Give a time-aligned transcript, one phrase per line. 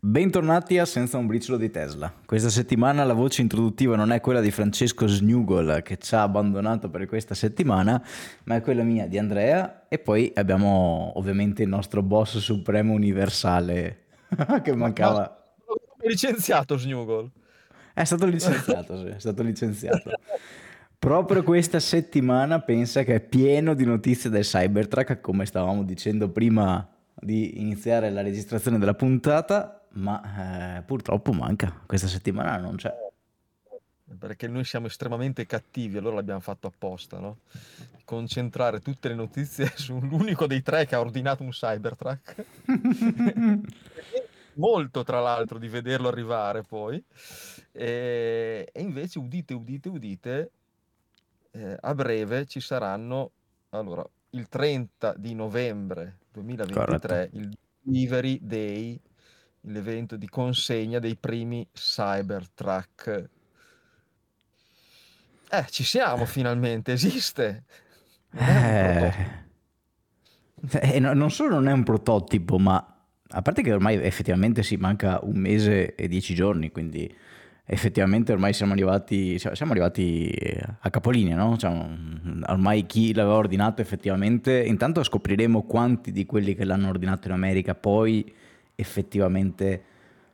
[0.00, 2.14] Bentornati a Senza un briciolo di Tesla.
[2.24, 6.88] Questa settimana la voce introduttiva non è quella di Francesco Snugol che ci ha abbandonato
[6.88, 8.00] per questa settimana,
[8.44, 14.04] ma è quella mia di Andrea e poi abbiamo ovviamente il nostro boss supremo universale
[14.62, 15.36] che mancava.
[16.00, 17.28] È licenziato Snugol.
[17.92, 20.12] È stato licenziato, sì, è stato licenziato.
[20.96, 26.88] Proprio questa settimana pensa che è pieno di notizie del Cybertruck, come stavamo dicendo prima
[27.20, 32.94] di iniziare la registrazione della puntata ma eh, purtroppo manca, questa settimana non c'è.
[34.18, 37.40] Perché noi siamo estremamente cattivi, allora l'abbiamo fatto apposta, no?
[38.04, 42.44] Concentrare tutte le notizie sull'unico dei tre che ha ordinato un Cybertruck.
[44.54, 47.02] Molto, tra l'altro, di vederlo arrivare poi.
[47.70, 50.50] E, e invece, udite, udite, udite,
[51.50, 53.30] eh, a breve ci saranno,
[53.70, 57.36] allora, il 30 di novembre 2023, Corretto.
[57.36, 59.00] il Delivery Day
[59.68, 63.28] l'evento di consegna dei primi Cybertruck.
[65.50, 67.64] Eh, ci siamo finalmente, esiste.
[68.36, 69.12] Eh,
[70.70, 72.96] eh, no, non solo non è un prototipo, ma
[73.30, 77.14] a parte che ormai effettivamente si manca un mese e dieci giorni, quindi
[77.70, 80.34] effettivamente ormai siamo arrivati, siamo arrivati
[80.80, 81.56] a capolinea, no?
[81.58, 81.70] Cioè,
[82.46, 87.74] ormai chi l'aveva ordinato effettivamente, intanto scopriremo quanti di quelli che l'hanno ordinato in America
[87.74, 88.34] poi
[88.80, 89.82] effettivamente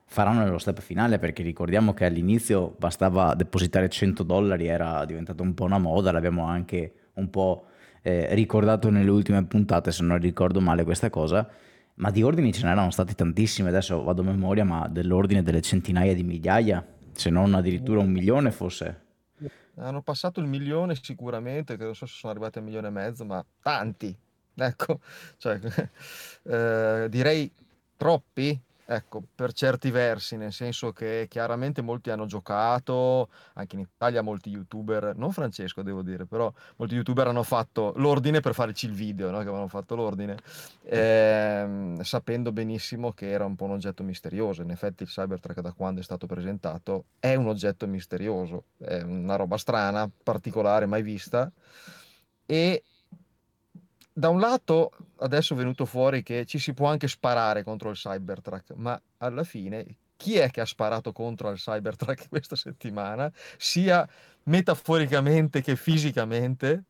[0.04, 5.54] faranno nello step finale perché ricordiamo che all'inizio bastava depositare 100 dollari, era diventato un
[5.54, 7.66] po' una moda, l'abbiamo anche un po'
[8.02, 11.48] eh, ricordato nelle ultime puntate se non ricordo male questa cosa,
[11.94, 16.14] ma di ordini ce n'erano stati tantissimi, adesso vado a memoria, ma dell'ordine delle centinaia
[16.14, 19.00] di migliaia, se non addirittura un milione forse.
[19.76, 22.90] Hanno passato il milione sicuramente, che non so se sono arrivati a un milione e
[22.90, 24.14] mezzo, ma tanti,
[24.54, 25.00] ecco,
[25.38, 25.58] cioè,
[26.44, 27.50] eh, direi
[27.96, 28.60] Troppi?
[28.86, 34.50] Ecco, per certi versi, nel senso che chiaramente molti hanno giocato, anche in Italia molti
[34.50, 39.30] youtuber, non Francesco devo dire, però molti youtuber hanno fatto l'ordine per farci il video,
[39.30, 39.38] no?
[39.38, 40.36] Che avevano fatto l'ordine,
[40.83, 44.60] ehm, sapendo benissimo che era un po' un oggetto misterioso.
[44.60, 49.36] In effetti il Cybertruck da quando è stato presentato è un oggetto misterioso, è una
[49.36, 51.50] roba strana, particolare, mai vista.
[52.44, 52.83] E
[54.17, 57.97] da un lato adesso è venuto fuori che ci si può anche sparare contro il
[57.97, 59.85] Cybertruck, ma alla fine
[60.17, 64.08] chi è che ha sparato contro il Cybertruck questa settimana, sia
[64.45, 66.85] metaforicamente che fisicamente?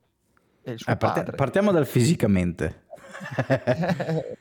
[0.62, 2.82] Eh, part- partiamo dal fisicamente.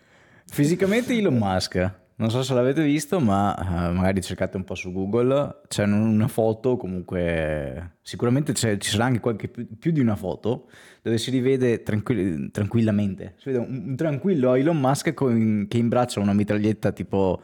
[0.45, 4.91] fisicamente Elon Musk non so se l'avete visto, ma uh, magari cercate un po' su
[4.91, 10.69] Google, c'è una foto, comunque sicuramente ci sarà anche qualche più, di una foto,
[11.01, 16.19] dove si rivede tranquill- tranquillamente, si vede un, un, tranquillo Elon Musk con, che imbraccia
[16.19, 17.41] una mitraglietta tipo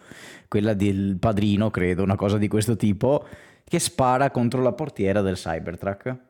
[0.48, 3.26] quella del padrino, credo, una cosa di questo tipo,
[3.64, 6.28] che spara contro la portiera del Cybertruck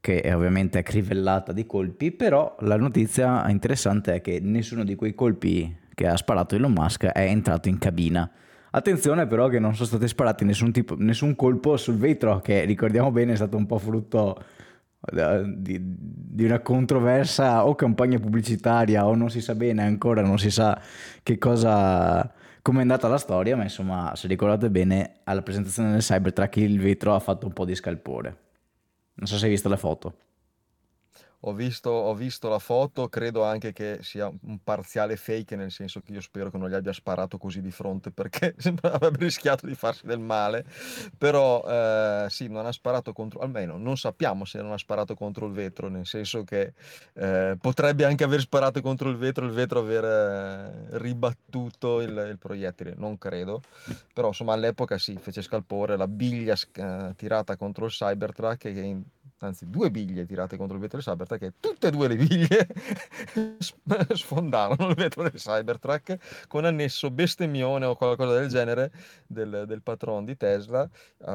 [0.00, 5.14] che è ovviamente crivellata di colpi, però la notizia interessante è che nessuno di quei
[5.14, 8.28] colpi che ha sparato Elon Musk è entrato in cabina.
[8.70, 13.10] Attenzione però che non sono stati sparati nessun, tipo, nessun colpo sul vetro, che ricordiamo
[13.10, 14.42] bene è stato un po' frutto
[15.14, 20.38] eh, di, di, una controversa o campagna pubblicitaria o non si sa bene ancora, non
[20.38, 20.80] si sa
[21.22, 22.32] che cosa,
[22.62, 26.80] come è andata la storia, ma insomma se ricordate bene alla presentazione del Cybertruck il
[26.80, 28.36] vetro ha fatto un po' di scalpore.
[29.16, 30.14] Non so se hai visto le foto.
[31.44, 36.00] Ho visto, ho visto la foto, credo anche che sia un parziale fake, nel senso
[36.00, 39.74] che io spero che non gli abbia sparato così di fronte perché avrebbe rischiato di
[39.74, 40.66] farsi del male.
[41.16, 45.46] Però eh, sì, non ha sparato contro, almeno non sappiamo se non ha sparato contro
[45.46, 46.74] il vetro, nel senso che
[47.14, 52.38] eh, potrebbe anche aver sparato contro il vetro, il vetro aver eh, ribattuto il, il,
[52.38, 53.62] proiettile, non credo.
[54.12, 59.02] Però insomma all'epoca sì, fece scalpore la biglia eh, tirata contro il Cybertruck che in
[59.46, 62.68] anzi due biglie tirate contro il vetro del Cybertruck e tutte e due le biglie
[64.14, 68.92] sfondarono il vetro del Cybertruck con annesso bestemmione o qualcosa del genere
[69.26, 70.88] del, del patron di Tesla
[71.18, 71.30] uh,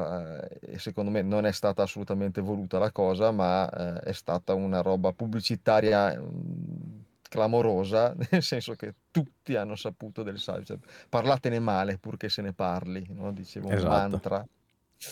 [0.60, 4.80] e secondo me non è stata assolutamente voluta la cosa ma uh, è stata una
[4.82, 11.08] roba pubblicitaria um, clamorosa, nel senso che tutti hanno saputo del Cybertruck.
[11.08, 13.32] Parlatene male purché se ne parli, no?
[13.32, 13.84] dicevo esatto.
[13.84, 14.46] un mantra.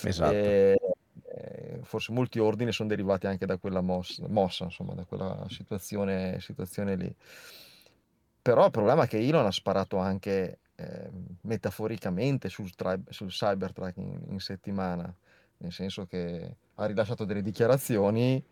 [0.02, 0.32] Esatto.
[0.32, 0.94] E eh,
[1.84, 6.96] forse molti ordini sono derivati anche da quella mossa, mossa insomma, da quella situazione, situazione
[6.96, 7.14] lì.
[8.42, 11.10] Però il problema è che Elon ha sparato anche eh,
[11.42, 15.12] metaforicamente sul, tri- sul Cybertruck in, in settimana,
[15.58, 18.44] nel senso che ha rilasciato delle dichiarazioni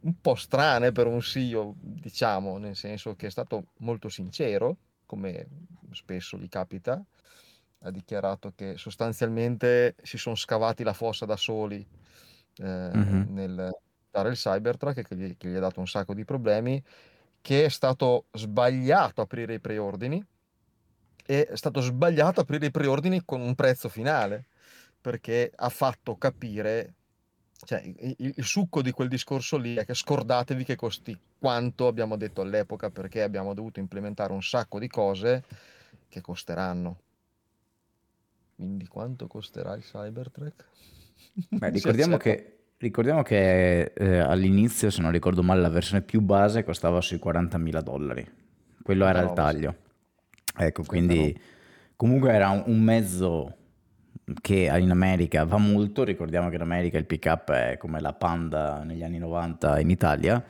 [0.00, 4.76] un po' strane per un CEO, diciamo, nel senso che è stato molto sincero,
[5.06, 5.46] come
[5.92, 7.02] spesso gli capita,
[7.80, 11.86] ha dichiarato che sostanzialmente si sono scavati la fossa da soli
[12.56, 13.34] eh, Mhm.
[13.34, 13.70] nel
[14.10, 16.82] dare il Cybertruck che gli, che gli ha dato un sacco di problemi,
[17.40, 20.24] che è stato sbagliato aprire i preordini
[21.26, 24.46] è stato sbagliato aprire i preordini con un prezzo finale
[25.00, 26.94] perché ha fatto capire
[27.64, 32.16] cioè, il, il succo di quel discorso lì è che scordatevi che costi quanto abbiamo
[32.16, 35.44] detto all'epoca perché abbiamo dovuto implementare un sacco di cose
[36.08, 37.00] che costeranno.
[38.56, 40.64] Quindi quanto costerà il Cybertruck?
[41.50, 42.36] Beh, ricordiamo accetta.
[42.36, 47.20] che, ricordiamo che eh, all'inizio, se non ricordo male, la versione più base costava sui
[47.22, 48.26] 40.000 dollari.
[48.82, 49.76] Quello era Tanta il taglio.
[50.56, 51.36] Ecco, quindi
[51.96, 53.56] comunque era un, un mezzo
[54.40, 56.04] che in America va molto.
[56.04, 60.44] Ricordiamo che in America il pick-up è come la Panda negli anni 90 in Italia.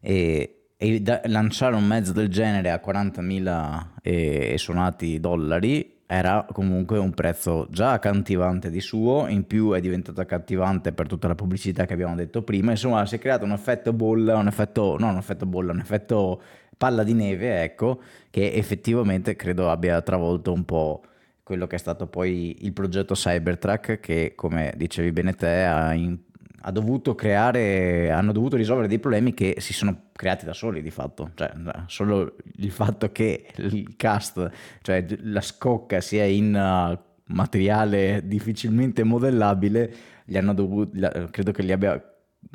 [0.00, 6.46] E, e da- lanciare un mezzo del genere a 40.000 e, e suonati dollari era
[6.50, 11.34] comunque un prezzo già accattivante di suo, in più è diventato accattivante per tutta la
[11.34, 15.08] pubblicità che abbiamo detto prima, insomma si è creato un effetto bolla, un effetto, no
[15.08, 16.40] un effetto bolla, un effetto
[16.78, 18.00] palla di neve, ecco,
[18.30, 21.02] che effettivamente credo abbia travolto un po'
[21.42, 26.18] quello che è stato poi il progetto Cybertruck che, come dicevi bene te, ha, in-
[26.60, 30.90] ha dovuto creare, hanno dovuto risolvere dei problemi che si sono creati da soli di
[30.90, 31.52] fatto, cioè
[31.86, 34.50] solo il fatto che il cast,
[34.82, 36.98] cioè la scocca sia in uh,
[37.32, 39.94] materiale difficilmente modellabile,
[40.24, 40.90] gli hanno dovuto,
[41.30, 42.02] credo che gli abbia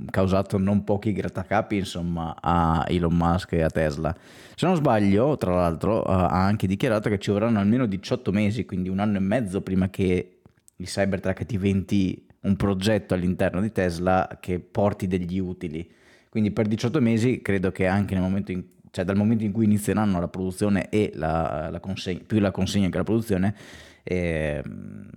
[0.09, 4.15] causato non pochi grattacapi insomma a Elon Musk e a Tesla.
[4.55, 8.65] Se non sbaglio, tra l'altro, eh, ha anche dichiarato che ci vorranno almeno 18 mesi,
[8.65, 10.41] quindi un anno e mezzo prima che
[10.75, 15.89] il Cybertruck diventi un progetto all'interno di Tesla che porti degli utili.
[16.29, 19.65] Quindi per 18 mesi credo che anche nel momento in, cioè dal momento in cui
[19.65, 23.55] inizieranno la produzione e la, la consegna, più la consegna che la produzione,
[24.03, 24.61] eh,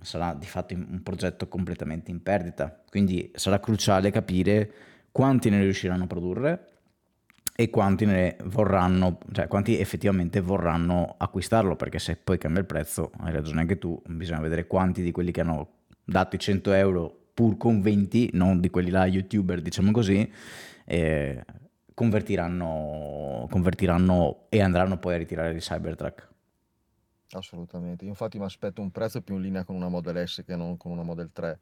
[0.01, 2.83] sarà di fatto un progetto completamente in perdita.
[2.89, 4.71] Quindi sarà cruciale capire
[5.11, 6.67] quanti ne riusciranno a produrre
[7.55, 13.11] e quanti ne vorranno, cioè quanti effettivamente vorranno acquistarlo, perché se poi cambia il prezzo,
[13.21, 15.76] hai ragione anche tu, bisogna vedere quanti di quelli che hanno
[16.07, 20.31] dato i 100 euro pur con 20, non di quelli là youtuber diciamo così,
[20.85, 21.43] eh,
[21.93, 26.29] convertiranno, convertiranno e andranno poi a ritirare il Cybertruck.
[27.31, 28.05] Assolutamente.
[28.05, 30.91] Infatti mi aspetto un prezzo più in linea con una Model S che non con
[30.91, 31.59] una Model 3,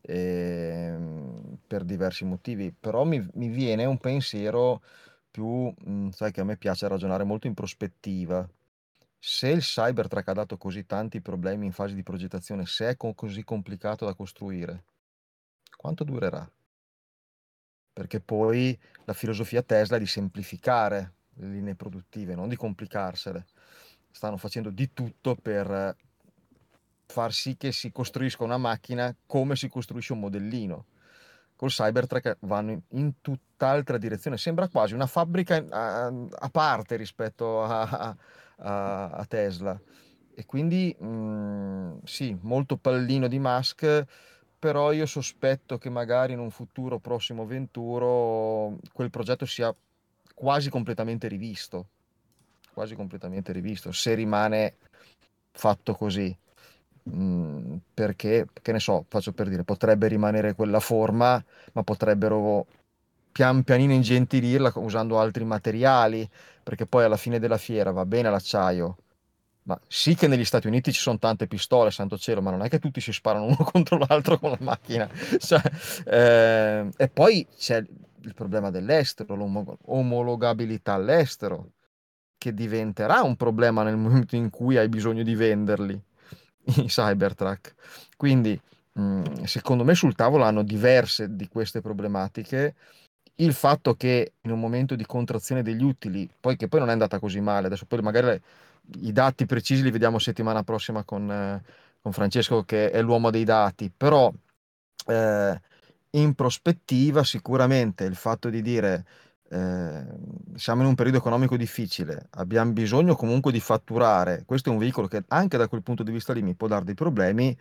[0.00, 2.72] ehm, per diversi motivi.
[2.72, 4.80] Però mi, mi viene un pensiero
[5.30, 8.48] più, mm, sai che a me piace ragionare molto in prospettiva.
[9.24, 13.14] Se il Cybertruck ha dato così tanti problemi in fase di progettazione, se è co-
[13.14, 14.82] così complicato da costruire,
[15.76, 16.50] quanto durerà?
[17.92, 23.46] Perché poi la filosofia Tesla è di semplificare le linee produttive, non di complicarsele.
[24.10, 25.96] Stanno facendo di tutto per
[27.06, 30.86] far sì che si costruisca una macchina come si costruisce un modellino.
[31.54, 34.36] Col Cybertruck vanno in, tutt'altra direzione.
[34.36, 38.16] Sembra quasi una fabbrica a, a parte rispetto a,
[38.62, 39.80] a Tesla.
[40.34, 44.06] E quindi mh, sì, molto pallino di Musk,
[44.58, 49.74] però io sospetto che magari in un futuro prossimo venturo quel progetto sia
[50.34, 51.86] quasi completamente rivisto,
[52.72, 54.76] quasi completamente rivisto, se rimane
[55.50, 56.34] fatto così.
[57.10, 61.42] Mm, perché, che ne so, faccio per dire, potrebbe rimanere quella forma,
[61.72, 62.64] ma potrebbero
[63.32, 66.28] pian pianino ingentilirla usando altri materiali,
[66.62, 68.96] perché poi alla fine della fiera va bene l'acciaio,
[69.64, 72.68] ma sì che negli Stati Uniti ci sono tante pistole, santo cielo, ma non è
[72.68, 75.08] che tutti si sparano uno contro l'altro con la macchina.
[75.38, 75.62] Cioè,
[76.06, 77.76] eh, e poi c'è
[78.24, 81.70] il problema dell'estero, l'omologabilità all'estero,
[82.38, 86.00] che diventerà un problema nel momento in cui hai bisogno di venderli,
[86.76, 87.74] i Cybertruck.
[88.16, 88.60] Quindi,
[88.94, 92.74] mh, secondo me sul tavolo hanno diverse di queste problematiche.
[93.42, 96.92] Il fatto che in un momento di contrazione degli utili, poi che poi non è
[96.92, 98.40] andata così male, adesso poi magari
[99.00, 101.62] i dati precisi li vediamo settimana prossima con, eh,
[102.00, 104.32] con Francesco che è l'uomo dei dati, però
[105.06, 105.60] eh,
[106.10, 109.04] in prospettiva sicuramente il fatto di dire
[109.50, 110.04] eh,
[110.54, 115.08] siamo in un periodo economico difficile, abbiamo bisogno comunque di fatturare, questo è un veicolo
[115.08, 117.56] che anche da quel punto di vista lì mi può dare dei problemi,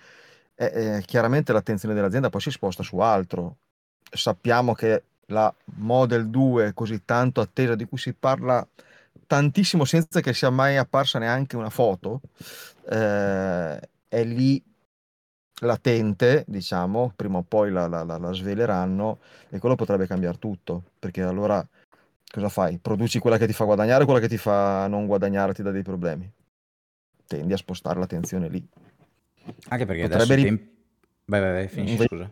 [0.55, 3.57] eh, eh, chiaramente l'attenzione dell'azienda poi si sposta su altro.
[4.13, 8.65] Sappiamo che la Model 2 così tanto attesa di cui si parla
[9.27, 12.21] tantissimo senza che sia mai apparsa neanche una foto,
[12.89, 14.61] eh, è lì
[15.61, 19.19] latente, diciamo, prima o poi la, la- la- la sveleranno
[19.49, 21.65] e quello potrebbe cambiare tutto, perché allora
[22.31, 22.77] cosa fai?
[22.79, 25.71] Produci quella che ti fa guadagnare o quella che ti fa non guadagnare, ti dà
[25.71, 26.29] dei problemi.
[27.27, 28.67] Tendi a spostare l'attenzione lì.
[29.69, 30.69] Anche perché Potrebbe adesso ri- tempi...
[31.25, 32.29] Vai, vai, vai, finisci, scusa.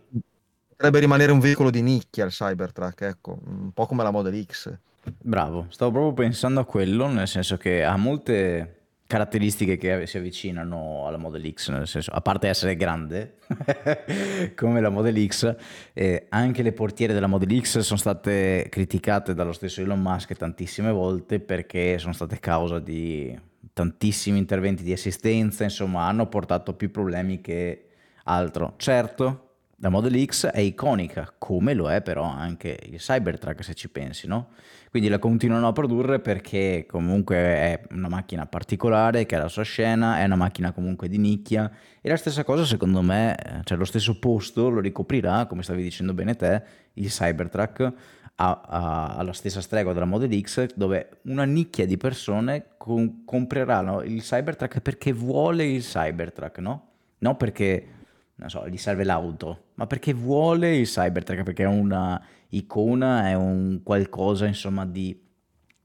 [0.79, 4.73] Potrebbe rimanere un veicolo di nicchia il Cybertruck, ecco, un po' come la Model X.
[5.17, 11.05] Bravo, stavo proprio pensando a quello, nel senso che ha molte caratteristiche che si avvicinano
[11.05, 13.39] alla Model X, nel senso, a parte essere grande
[14.55, 15.53] come la Model X,
[15.91, 20.93] eh, anche le portiere della Model X sono state criticate dallo stesso Elon Musk tantissime
[20.93, 23.37] volte perché sono state causa di
[23.73, 27.87] tantissimi interventi di assistenza, insomma hanno portato più problemi che
[28.23, 28.75] altro.
[28.77, 29.48] Certo,
[29.81, 34.27] la Model X è iconica, come lo è però anche il Cybertruck se ci pensi,
[34.27, 34.49] no?
[34.89, 39.63] Quindi la continuano a produrre perché comunque è una macchina particolare, che ha la sua
[39.63, 41.71] scena, è una macchina comunque di nicchia
[42.01, 46.13] e la stessa cosa secondo me, cioè lo stesso posto lo ricoprirà, come stavi dicendo
[46.13, 46.61] bene te,
[46.93, 47.93] il Cybertruck
[48.41, 54.79] alla stessa stregua della Model X dove una nicchia di persone com- compreranno il Cybertruck
[54.79, 56.87] perché vuole il Cybertruck, no?
[57.19, 57.98] Non perché
[58.39, 63.33] non so, gli serve l'auto, ma perché vuole il Cybertruck, perché è una icona, è
[63.33, 65.21] un qualcosa insomma di,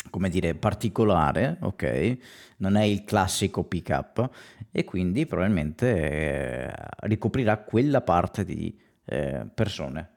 [0.08, 2.18] come dire, particolare, ok?
[2.58, 4.30] Non è il classico pick-up
[4.70, 10.13] e quindi probabilmente eh, ricoprirà quella parte di eh, persone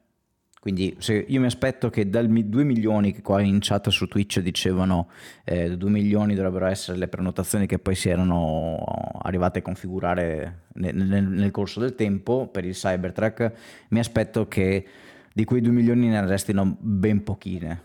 [0.60, 0.96] quindi
[1.28, 5.08] io mi aspetto che dal 2 milioni che qua in chat su Twitch dicevano
[5.44, 8.76] eh, 2 milioni dovrebbero essere le prenotazioni che poi si erano
[9.22, 13.52] arrivate a configurare nel, nel, nel corso del tempo per il Cybertruck,
[13.90, 14.86] mi aspetto che
[15.32, 17.82] di quei 2 milioni ne restino ben pochine,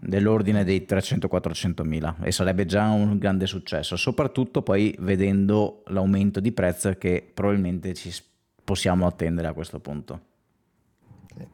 [0.00, 6.52] dell'ordine dei 300-400 mila e sarebbe già un grande successo, soprattutto poi vedendo l'aumento di
[6.52, 8.12] prezzo che probabilmente ci
[8.62, 10.20] possiamo attendere a questo punto.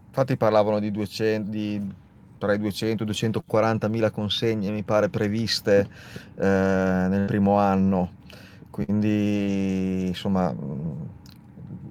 [0.06, 1.92] Infatti parlavano di, 200, di
[2.38, 5.88] tra i 200 e 240 mila consegne, mi pare, previste
[6.36, 8.22] eh, nel primo anno.
[8.70, 10.54] Quindi, insomma,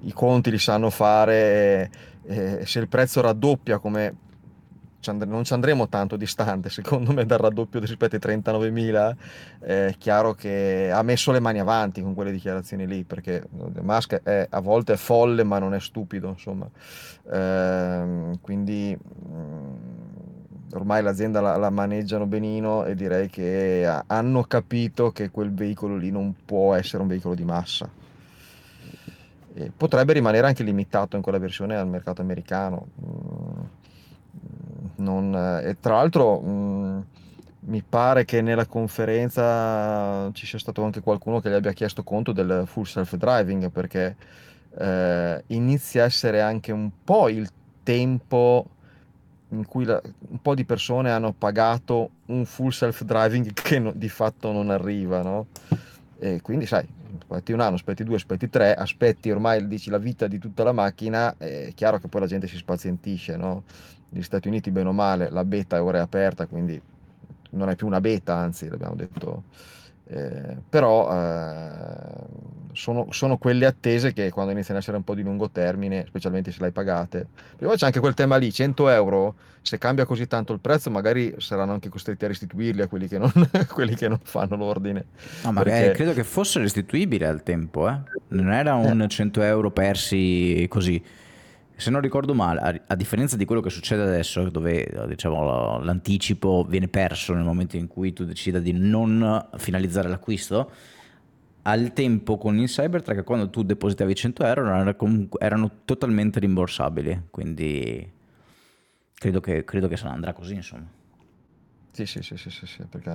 [0.02, 1.90] i conti li sanno fare
[2.26, 4.16] e se il prezzo raddoppia come
[5.12, 9.16] non ci andremo tanto distante, secondo me, dal raddoppio rispetto ai 39.000.
[9.60, 13.44] È chiaro che ha messo le mani avanti con quelle dichiarazioni lì, perché
[13.80, 16.68] Musk è, a volte è folle, ma non è stupido, insomma.
[17.30, 19.74] Ehm, quindi mm,
[20.74, 26.10] ormai l'azienda la, la, maneggiano benino e direi che hanno capito che quel veicolo lì
[26.10, 27.88] non può essere un veicolo di massa.
[29.56, 32.86] E potrebbe rimanere anche limitato in quella versione al mercato americano.
[34.34, 37.04] Mm, non, e tra l'altro mh,
[37.66, 42.32] mi pare che nella conferenza ci sia stato anche qualcuno che gli abbia chiesto conto
[42.32, 44.16] del full self driving perché
[44.78, 47.48] eh, inizia a essere anche un po' il
[47.82, 48.66] tempo
[49.50, 53.92] in cui la, un po' di persone hanno pagato un full self driving che no,
[53.94, 55.46] di fatto non arriva, no?
[56.18, 56.86] E quindi sai,
[57.18, 60.72] aspetti un anno, aspetti due, aspetti tre, aspetti ormai dici la vita di tutta la
[60.72, 63.64] macchina, è chiaro che poi la gente si spazientisce, no?
[64.10, 66.80] Negli Stati Uniti, bene o male, la beta è ora aperta, quindi
[67.50, 69.44] non è più una beta, anzi, l'abbiamo detto.
[70.06, 75.22] Eh, però eh, sono, sono, quelle attese che quando iniziano a essere un po' di
[75.22, 77.26] lungo termine, specialmente se l'hai pagate.
[77.56, 81.34] Prima c'è anche quel tema lì, 100 euro, se cambia così tanto il prezzo, magari
[81.38, 83.32] saranno anche costretti a restituirli a quelli che non,
[83.72, 85.06] quelli che non fanno l'ordine.
[85.42, 85.92] No, ma perché...
[85.92, 87.98] credo che fosse restituibile al tempo, eh?
[88.28, 89.46] non era un 100 eh.
[89.46, 91.02] euro persi così
[91.76, 96.88] se non ricordo male, a, differenza di quello che succede adesso, dove diciamo, l'anticipo viene
[96.88, 100.70] perso nel momento in cui tu decida di non finalizzare l'acquisto,
[101.62, 107.28] al tempo con il Cybertruck, quando tu depositavi 100 euro, erano, erano totalmente rimborsabili.
[107.30, 108.12] Quindi
[109.14, 110.86] credo che, credo che andrà così, insomma.
[111.90, 113.10] Sì, sì, sì, sì, sì, sì, perché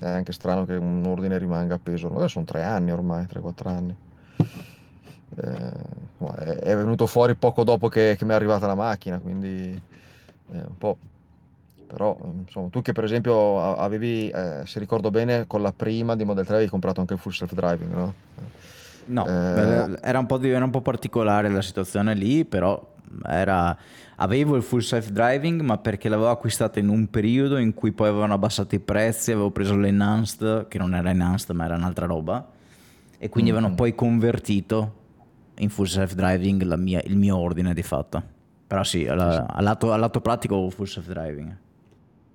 [0.00, 2.08] è anche strano che un ordine rimanga appeso.
[2.08, 3.96] Adesso sono tre anni ormai, 3-4 anni.
[5.34, 5.94] Eh,
[6.60, 9.80] è venuto fuori poco dopo che, che mi è arrivata la macchina, quindi
[10.52, 10.96] eh, un po'.
[11.86, 16.24] Però, insomma, tu che per esempio avevi, eh, se ricordo bene, con la prima di
[16.24, 18.14] Model 3 avevi comprato anche il full self driving, no?
[19.06, 23.76] No, eh, era, un di, era, un po particolare la situazione lì, però era,
[24.16, 28.08] avevo il full self driving, ma perché l'avevo acquistata in un periodo in cui poi
[28.08, 32.48] avevano abbassato i prezzi, avevo preso l'enhanced, che non era enhanced ma era un'altra roba,
[33.16, 33.60] e quindi mm-hmm.
[33.60, 35.04] avevano poi convertito
[35.58, 38.34] in full self driving mia, il mio ordine di fatto.
[38.66, 41.56] Però sì, alla, al, lato, al, lato, pratico full self driving.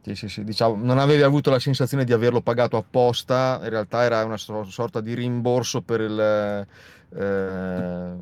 [0.03, 4.03] Sì, sì, sì, diciamo, non avevi avuto la sensazione di averlo pagato apposta, in realtà
[4.03, 6.67] era una sorta di rimborso per il...
[7.13, 8.13] Eh,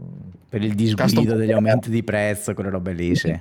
[0.50, 3.40] per il disguido degli aumenti di prezzo, quelle robe lì, sì.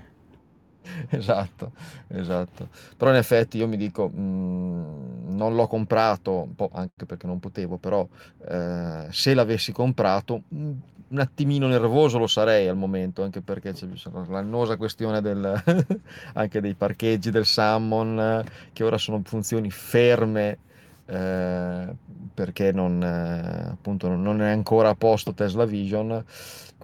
[1.10, 1.72] Esatto,
[2.08, 2.68] esatto.
[2.96, 7.38] Però in effetti io mi dico, mh, non l'ho comprato, un po' anche perché non
[7.38, 8.06] potevo, però
[8.48, 10.70] eh, se l'avessi comprato mh,
[11.08, 13.86] un attimino nervoso lo sarei al momento, anche perché c'è
[14.28, 15.62] l'annosa questione del,
[16.34, 20.58] anche dei parcheggi del Salmon, che ora sono funzioni ferme
[21.06, 21.86] eh,
[22.34, 26.22] perché non, eh, appunto, non è ancora a posto Tesla Vision.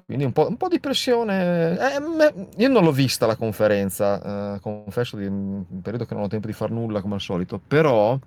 [0.06, 1.78] Quindi un po', un po di pressione.
[1.78, 6.24] Eh, me- io non l'ho vista la conferenza, eh, confesso di un periodo che non
[6.24, 8.18] ho tempo di far nulla come al solito, però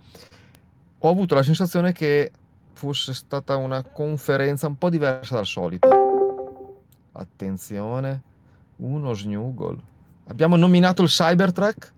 [0.99, 2.31] ho avuto la sensazione che
[2.77, 5.89] fosse stata una conferenza un po' diversa dal solito.
[7.11, 8.21] Attenzione,
[8.77, 9.77] uno snuggle.
[10.27, 11.93] Abbiamo nominato il Cybertruck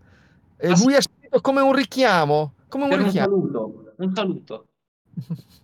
[0.58, 3.36] e lui è scritto come un richiamo, come un Per un richiamo.
[3.36, 4.66] saluto, un saluto.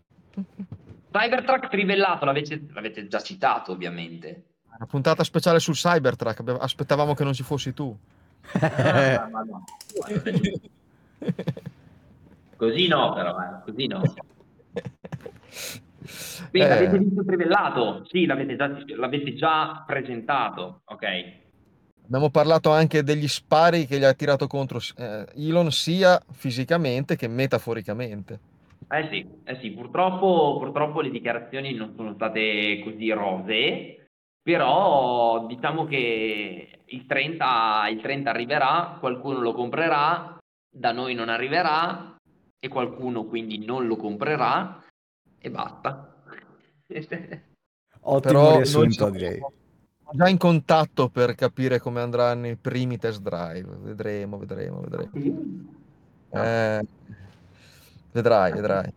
[1.12, 4.44] Cybertruck trivellato, l'avete, l'avete già citato ovviamente.
[4.76, 7.98] Una puntata speciale sul Cybertruck, abbiamo- aspettavamo che non ci fossi tu.
[8.60, 9.64] Ah, no.
[12.58, 14.02] Così no però, eh, così no.
[16.50, 18.06] Quindi Eh, l'avete visto trivellato?
[18.06, 21.44] Sì, l'avete già, l'avete già presentato, ok.
[22.06, 27.28] abbiamo parlato anche degli spari che gli ha tirato contro eh, Elon sia fisicamente che
[27.28, 28.40] metaforicamente.
[28.88, 34.06] Eh sì, eh sì, purtroppo, purtroppo le dichiarazioni non sono state così rosee,
[34.44, 40.38] però diciamo che il 30, il 30 arriverà, qualcuno lo comprerà,
[40.70, 42.15] da noi non arriverà
[42.66, 44.84] e qualcuno quindi non lo comprerà
[45.38, 46.16] e basta.
[48.08, 49.40] Ottimo Però riassunto, direi.
[50.12, 53.70] già in contatto per capire come andranno i primi test drive.
[53.82, 55.12] Vedremo, vedremo, vedremo.
[56.30, 56.86] Eh,
[58.12, 58.94] vedrai, vedrai.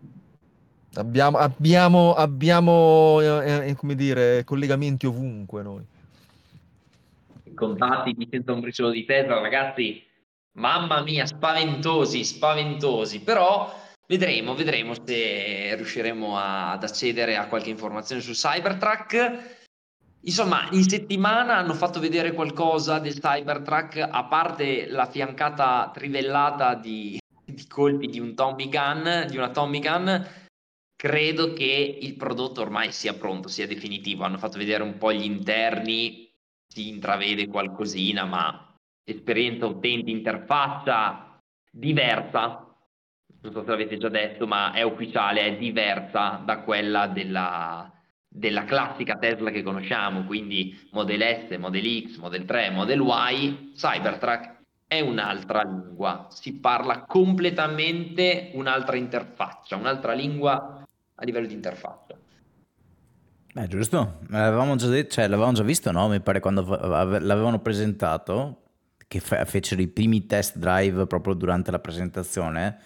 [0.95, 5.85] Abbiamo, abbiamo, abbiamo eh, eh, come dire, collegamenti ovunque noi.
[7.55, 10.08] contatti di senza un briciolo di Tesla, ragazzi,
[10.59, 13.73] mamma mia, spaventosi, spaventosi, però
[14.07, 19.57] vedremo, vedremo se riusciremo a- ad accedere a qualche informazione sul Cybertruck.
[20.23, 27.19] Insomma, in settimana hanno fatto vedere qualcosa del Cybertruck, a parte la fiancata trivellata di,
[27.45, 30.27] di colpi di un Tommy Gun, di una Tommy Gun,
[30.97, 34.25] credo che il prodotto ormai sia pronto, sia definitivo.
[34.25, 36.29] Hanno fatto vedere un po' gli interni,
[36.67, 38.68] si intravede qualcosina, ma
[39.11, 41.41] esperienza utente, interfaccia
[41.71, 42.67] diversa.
[43.41, 47.91] Non so se l'avete già detto, ma è ufficiale, è diversa da quella della,
[48.29, 54.57] della classica Tesla che conosciamo, quindi Model S, Model X, Model 3, Model Y, Cybertruck
[54.87, 60.83] è un'altra lingua, si parla completamente un'altra interfaccia, un'altra lingua
[61.15, 62.17] a livello di interfaccia.
[63.53, 66.09] Beh, giusto, l'avevamo già detto, cioè l'avevamo già visto, no?
[66.09, 68.68] Mi pare quando l'avevano presentato,
[69.09, 72.79] che fe- fecero i primi test drive proprio durante la presentazione,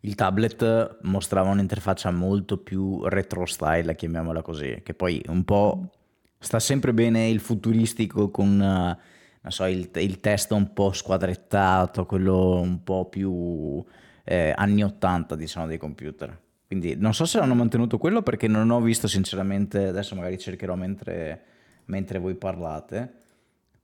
[0.00, 5.90] il tablet mostrava un'interfaccia molto più retro style, chiamiamola così, che poi un po'
[6.38, 8.96] sta sempre bene il futuristico con,
[9.46, 13.82] so, il, il testo un po' squadrettato, quello un po' più
[14.24, 16.38] eh, anni 80, diciamo, dei computer.
[16.66, 20.74] Quindi non so se hanno mantenuto quello perché non ho visto sinceramente, adesso magari cercherò
[20.74, 21.42] mentre,
[21.86, 23.22] mentre voi parlate,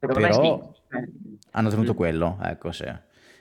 [0.00, 1.06] Secondo però sì.
[1.52, 1.96] Hanno tenuto mm.
[1.96, 2.84] quello, ecco sì.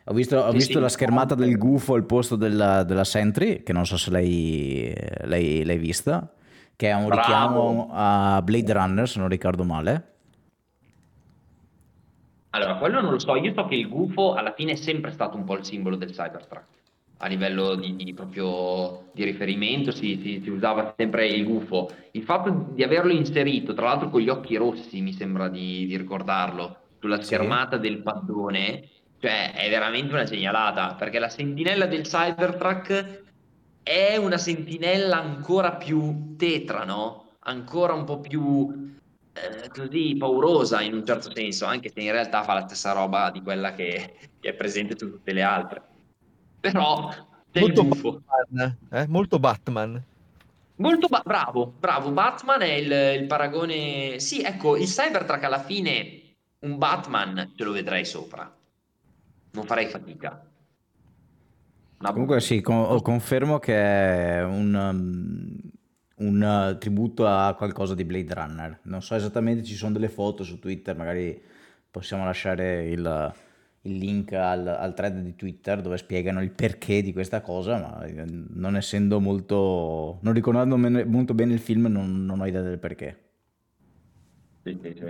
[0.06, 0.80] Ho visto, ho Sì, visto sì.
[0.80, 4.94] la schermata del gufo al posto della, della Sentry, che non so se l'hai,
[5.24, 6.34] l'hai- l'hai vista,
[6.76, 7.22] che è un Bravo.
[7.22, 10.08] richiamo a Blade Runner, se non ricordo male.
[12.52, 15.38] Allora, quello non lo so, io so che il gufo alla fine è sempre stato
[15.38, 16.66] un po' il simbolo del Cybertruck,
[17.22, 21.90] a livello di, di proprio di riferimento si, si- si usava sempre il gufo.
[22.12, 25.98] Il fatto di averlo inserito, tra l'altro con gli occhi rossi, mi sembra di, di
[25.98, 27.24] ricordarlo, sulla Sì.
[27.26, 33.24] schermata del paddone, cioè è veramente una genialata, perché la sentinella del Cybertruck
[33.84, 37.36] è una sentinella ancora più tetra, no?
[37.42, 38.98] Ancora un po' più
[39.34, 43.32] eh, così paurosa in un certo senso, anche se in realtà fa la stessa roba
[43.32, 45.89] di quella che, che è presente su tutte le altre.
[46.60, 47.10] Però
[47.54, 48.22] Molto gufo.
[48.26, 49.08] Batman, eh?
[49.08, 50.04] Molto Batman.
[50.76, 52.12] Molto ba- bravo, bravo.
[52.12, 54.20] Batman è il, il paragone.
[54.20, 56.22] Sì, ecco, il Cybertruck alla fine
[56.60, 58.54] un Batman ce lo vedrei sopra.
[59.52, 60.46] Non farei fatica.
[61.98, 65.58] Ma Comunque sì, con- confermo che è un, um,
[66.26, 68.80] un uh, tributo a qualcosa di Blade Runner.
[68.84, 71.42] Non so esattamente, ci sono delle foto su Twitter, magari
[71.92, 73.34] possiamo lasciare il,
[73.84, 78.04] il link al, al thread di Twitter dove spiegano il perché di questa cosa, ma
[78.04, 80.20] eh, non essendo molto...
[80.22, 83.28] non ricordando molto bene il film non, non ho idea del perché.
[84.64, 85.06] Sì, sì, sì.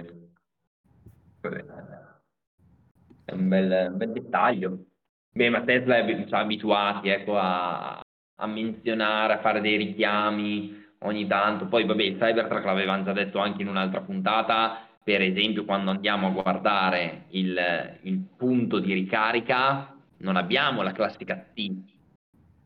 [3.25, 4.85] è un bel, un bel dettaglio.
[5.31, 11.27] Beh, ma Tesla è siamo abituati ecco, a, a menzionare, a fare dei richiami ogni
[11.27, 11.67] tanto.
[11.67, 16.31] Poi, vabbè, Cybertruck l'avevamo già detto anche in un'altra puntata, per esempio quando andiamo a
[16.31, 21.71] guardare il, il punto di ricarica, non abbiamo la classica T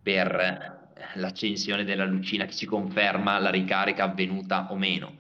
[0.02, 0.82] per
[1.16, 5.18] l'accensione della lucina che ci conferma la ricarica avvenuta o meno.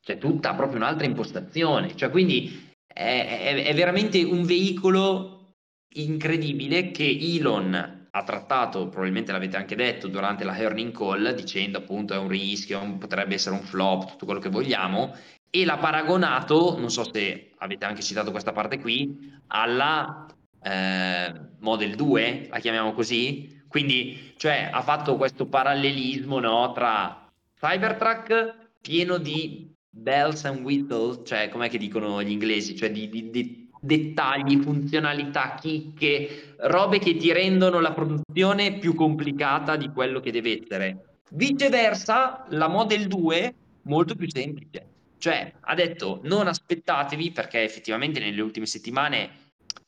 [0.00, 1.94] C'è tutta proprio un'altra impostazione.
[1.94, 5.52] Cioè, quindi è, è, è veramente un veicolo
[5.94, 12.12] incredibile che Elon ha trattato, probabilmente l'avete anche detto durante la earning call, dicendo appunto
[12.12, 15.14] è un rischio, potrebbe essere un flop, tutto quello che vogliamo,
[15.48, 20.26] e l'ha paragonato, non so se avete anche citato questa parte qui, alla
[20.62, 28.72] eh, Model 2, la chiamiamo così, quindi cioè, ha fatto questo parallelismo no, tra Cybertruck
[28.82, 33.61] pieno di bells and whistles, cioè com'è che dicono gli inglesi, cioè di, di, di
[33.84, 40.62] dettagli, funzionalità, chicche, robe che ti rendono la produzione più complicata di quello che deve
[40.62, 41.18] essere.
[41.30, 44.86] Viceversa, la Model 2 molto più semplice.
[45.18, 49.30] Cioè, ha detto non aspettatevi perché effettivamente nelle ultime settimane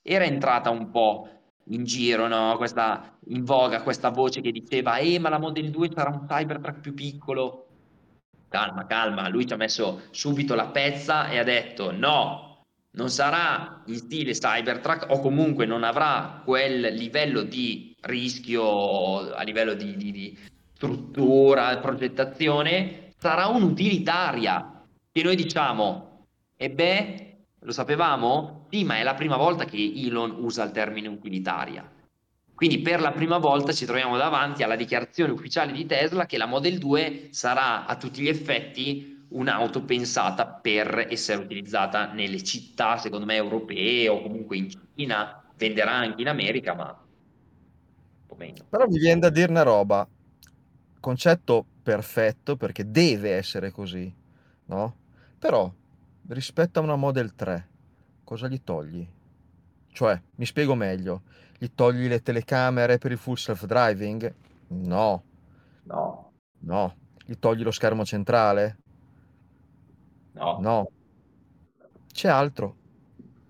[0.02, 1.28] era entrata un po'
[1.68, 2.56] in giro, no?
[2.56, 6.80] questa, in voga questa voce che diceva eh ma la Model 2 sarà un Cybertruck
[6.80, 7.66] più piccolo.
[8.48, 12.53] Calma, calma, lui ci ha messo subito la pezza e ha detto no,
[12.94, 19.74] non sarà in stile Cybertruck o comunque non avrà quel livello di rischio a livello
[19.74, 20.38] di, di, di
[20.74, 26.26] struttura, progettazione, sarà un'utilitaria che noi diciamo,
[26.56, 28.66] e beh, lo sapevamo?
[28.70, 31.88] Sì, ma è la prima volta che Elon usa il termine utilitaria.
[32.54, 36.46] Quindi per la prima volta ci troviamo davanti alla dichiarazione ufficiale di Tesla che la
[36.46, 43.26] Model 2 sarà a tutti gli effetti un'auto pensata per essere utilizzata nelle città, secondo
[43.26, 48.64] me, europee o comunque in Cina, venderà anche in America, ma un po' meno.
[48.68, 50.06] Però mi viene da dire una roba,
[51.00, 54.12] concetto perfetto perché deve essere così,
[54.66, 54.96] no?
[55.38, 55.72] Però
[56.28, 57.68] rispetto a una Model 3,
[58.24, 59.06] cosa gli togli?
[59.92, 61.22] Cioè, mi spiego meglio,
[61.58, 64.34] gli togli le telecamere per il full self-driving?
[64.68, 65.22] No.
[65.82, 66.32] No.
[66.60, 66.96] No.
[67.24, 68.78] Gli togli lo schermo centrale?
[70.34, 70.58] No.
[70.60, 70.90] No.
[72.12, 72.76] C'è altro.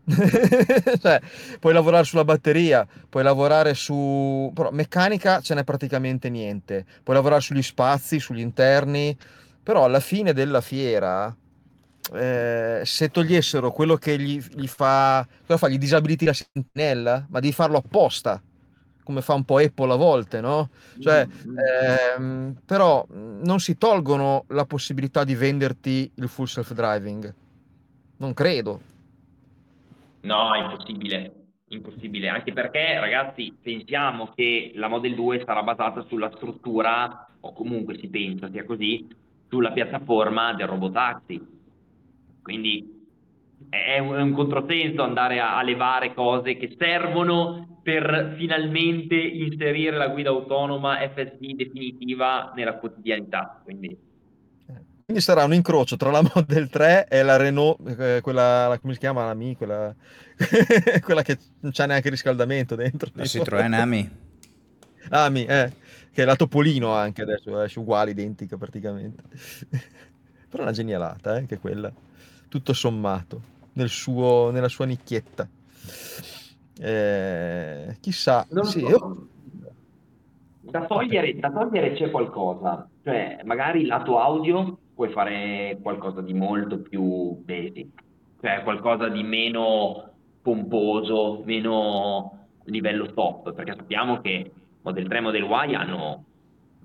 [1.00, 1.20] cioè,
[1.58, 4.50] puoi lavorare sulla batteria, puoi lavorare su...
[4.54, 6.84] però meccanica ce n'è praticamente niente.
[7.02, 9.16] Puoi lavorare sugli spazi, sugli interni,
[9.62, 11.34] però alla fine della fiera,
[12.12, 15.26] eh, se togliessero quello che gli, gli fa...
[15.46, 15.68] cosa fa?
[15.68, 17.26] Gli disabiliti la sentinella?
[17.28, 18.42] Ma devi farlo apposta
[19.04, 20.70] come fa un po' Apple a volte, no?
[20.98, 21.58] Cioè, mm-hmm.
[22.18, 27.34] ehm, però non si tolgono la possibilità di venderti il full self-driving.
[28.16, 28.80] Non credo.
[30.22, 31.32] No, è impossibile.
[31.68, 37.98] Impossibile, anche perché ragazzi pensiamo che la Model 2 sarà basata sulla struttura, o comunque
[37.98, 39.06] si pensa sia così,
[39.48, 41.40] sulla piattaforma del robotaxi.
[42.42, 43.03] Quindi
[43.68, 49.96] è un, è un controsenso andare a, a levare cose che servono per finalmente inserire
[49.96, 53.60] la guida autonoma FSD definitiva nella quotidianità.
[53.62, 54.12] Quindi...
[55.04, 58.98] Quindi sarà un incrocio tra la Model 3 e la Renault, eh, quella, come si
[58.98, 59.94] chiama la Mi, quella,
[61.04, 63.10] quella che non c'ha neanche riscaldamento dentro.
[63.12, 64.10] La Citroen Ami.
[65.10, 65.72] Ami, eh,
[66.10, 69.22] che è la Topolino anche adesso, è uguale, identica praticamente.
[70.48, 71.92] Però è una genialata, eh, anche quella,
[72.48, 73.42] tutto sommato,
[73.74, 75.48] nel suo, nella sua nicchietta.
[76.80, 78.88] Eh, chissà, sì, so.
[78.88, 79.26] io...
[80.60, 86.78] da, togliere, da togliere c'è qualcosa, cioè magari lato audio puoi fare qualcosa di molto
[86.78, 87.88] più basic,
[88.40, 90.10] cioè qualcosa di meno
[90.42, 94.50] pomposo, meno livello top, perché sappiamo che
[94.82, 96.24] Model 3 e Model Y hanno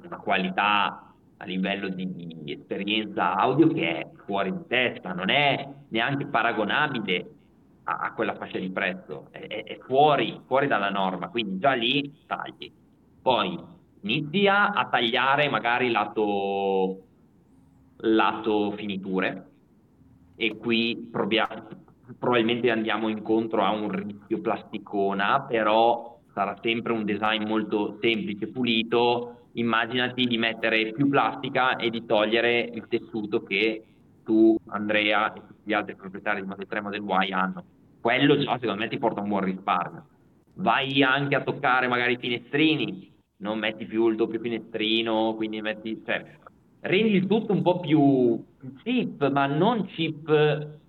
[0.04, 1.09] una qualità
[1.42, 2.08] a livello di,
[2.42, 7.30] di esperienza audio che è fuori di testa, non è neanche paragonabile
[7.84, 12.14] a, a quella fascia di prezzo, è, è, fuori, fuori, dalla norma, quindi già lì
[12.28, 12.72] tagli.
[13.22, 13.58] Poi
[14.02, 17.04] inizia a tagliare magari lato,
[17.98, 19.48] lato finiture
[20.36, 21.68] e qui proviamo,
[22.18, 29.36] probabilmente andiamo incontro a un rischio plasticona, però sarà sempre un design molto semplice, pulito.
[29.54, 33.84] Immaginati di mettere più plastica e di togliere il tessuto che
[34.24, 37.64] tu, Andrea e tutti gli altri proprietari di Model 3 Model Y hanno
[38.02, 40.06] quello già secondo me ti porta un buon risparmio.
[40.56, 46.02] Vai anche a toccare magari i finestrini, non metti più il doppio finestrino, quindi metti,
[46.06, 46.38] cioè,
[46.82, 48.44] rendi il tutto un po' più
[48.84, 50.28] cheap, ma non cheap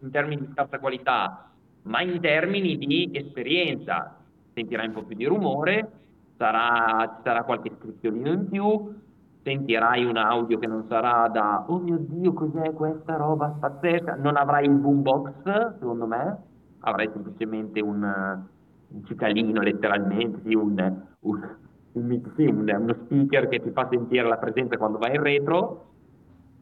[0.00, 1.50] in termini di scarsa qualità,
[1.82, 4.16] ma in termini di esperienza.
[4.52, 5.99] Sentirai un po' più di rumore,
[6.40, 8.94] sarà, ci sarà qualche iscrizione in più,
[9.42, 14.36] sentirai un audio che non sarà da oh mio dio cos'è questa roba pazzesca, non
[14.36, 16.38] avrai il boombox secondo me,
[16.80, 21.48] avrai semplicemente un, un cicalino letteralmente, un, un,
[21.92, 25.88] un, uno speaker che ti fa sentire la presenza quando vai in retro.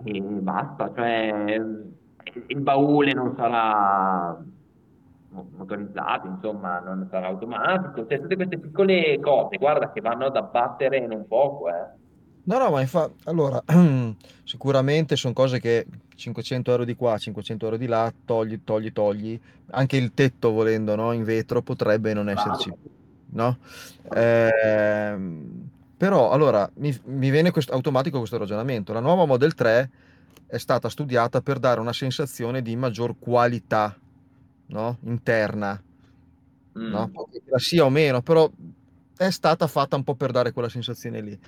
[0.05, 1.61] E basta, cioè
[2.47, 4.39] il baule non sarà
[5.31, 11.07] motorizzato, insomma, non sarà automatico, cioè tutte queste piccole cose, guarda che vanno ad abbattere
[11.07, 12.07] non poco, eh.
[12.49, 13.63] No, no, ma infatti, allora,
[14.43, 19.39] sicuramente sono cose che 500 euro di qua, 500 euro di là, togli, togli, togli.
[19.73, 21.13] Anche il tetto, volendo, no?
[21.13, 22.73] In vetro potrebbe non esserci,
[23.33, 23.59] no?
[24.15, 28.95] Ehm, però, allora, mi, mi viene questo, automatico questo ragionamento.
[28.95, 29.91] La nuova Model 3
[30.47, 33.95] è stata studiata per dare una sensazione di maggior qualità,
[34.69, 34.99] no?
[35.03, 35.83] Interna,
[36.73, 37.11] no?
[37.11, 37.31] Mm.
[37.31, 38.51] Che la sia o meno, però
[39.17, 41.39] è stata fatta un po' per dare quella sensazione lì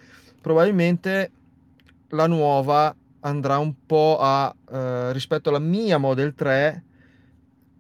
[0.41, 1.31] probabilmente
[2.09, 6.85] la nuova andrà un po' a eh, rispetto alla mia Model 3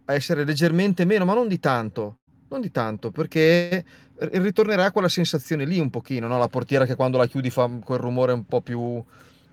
[0.04, 3.84] a essere leggermente meno, ma non di tanto, non di tanto, perché
[4.32, 6.38] ritornerà a quella sensazione lì un pochino, no?
[6.38, 9.02] la portiera che quando la chiudi fa quel rumore un po' più,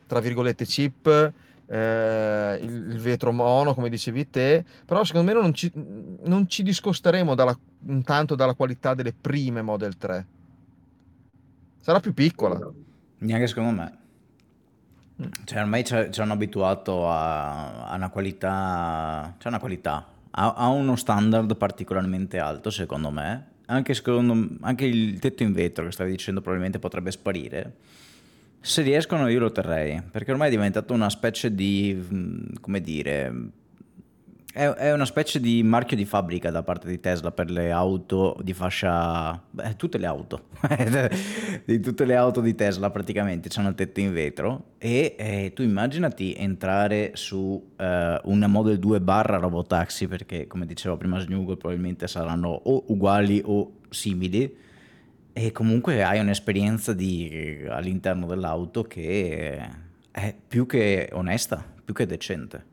[0.08, 1.34] tra virgolette, chip,
[1.68, 6.64] eh, il, il, vetro mono, come dicevi te, però secondo me non ci, non ci
[6.64, 7.58] discosteremo dalla,
[8.04, 10.28] tanto dalla qualità delle prime Model 3.
[11.80, 12.60] Sarà più piccola.
[13.20, 13.98] Neanche secondo me.
[15.46, 20.96] Cioè, ormai ci hanno abituato a, a una qualità, c'è una qualità, a, a uno
[20.96, 23.56] standard particolarmente alto, secondo me.
[23.66, 27.74] Anche, secondo, anche il tetto in vetro che stavi dicendo probabilmente potrebbe sparire.
[28.60, 33.52] Se riescono io lo terrei, perché ormai è diventato una specie di, come dire,
[34.58, 38.36] è, è, una specie di marchio di fabbrica da parte di Tesla per le auto
[38.42, 39.40] di fascia...
[39.52, 40.46] Beh, tutte le auto.
[41.64, 45.62] di tutte le auto di Tesla praticamente hanno il tetto in vetro e eh, tu
[45.62, 52.08] immaginati entrare su eh, una Model 2 barra robotaxi perché come dicevo prima Snuggle probabilmente
[52.08, 54.66] saranno o uguali o simili
[55.38, 59.70] e comunque hai un'esperienza di, all'interno dell'auto che
[60.10, 62.66] è più che onesta, più che decente.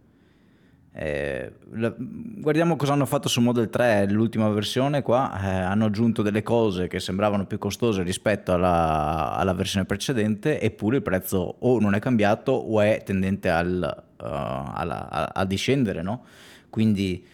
[0.97, 6.23] Eh, la, guardiamo cosa hanno fatto su Model 3, l'ultima versione qua, eh, hanno aggiunto
[6.23, 11.79] delle cose che sembravano più costose rispetto alla, alla, versione precedente, eppure il prezzo o
[11.81, 16.25] non è cambiato o è tendente al, uh, alla, a, a, discendere, no?
[16.71, 17.27] Quindi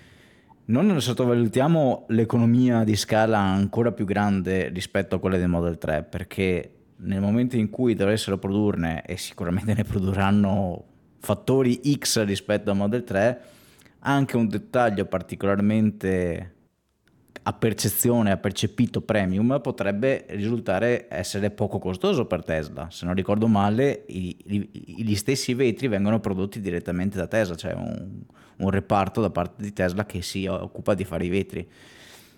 [0.71, 6.75] non sottovalutiamo l'economia di scala ancora più grande rispetto a quelle del Model 3, perché
[6.99, 10.85] nel momento in cui dovessero produrne, e sicuramente ne produrranno
[11.19, 13.41] fattori X rispetto al Model 3,
[14.01, 16.55] anche un dettaglio particolarmente
[17.43, 22.89] a percezione, a percepito premium, potrebbe risultare essere poco costoso per Tesla.
[22.91, 27.73] Se non ricordo male, i, i, gli stessi vetri vengono prodotti direttamente da Tesla, cioè
[27.73, 28.23] un,
[28.61, 31.67] un reparto da parte di Tesla che si occupa di fare i vetri.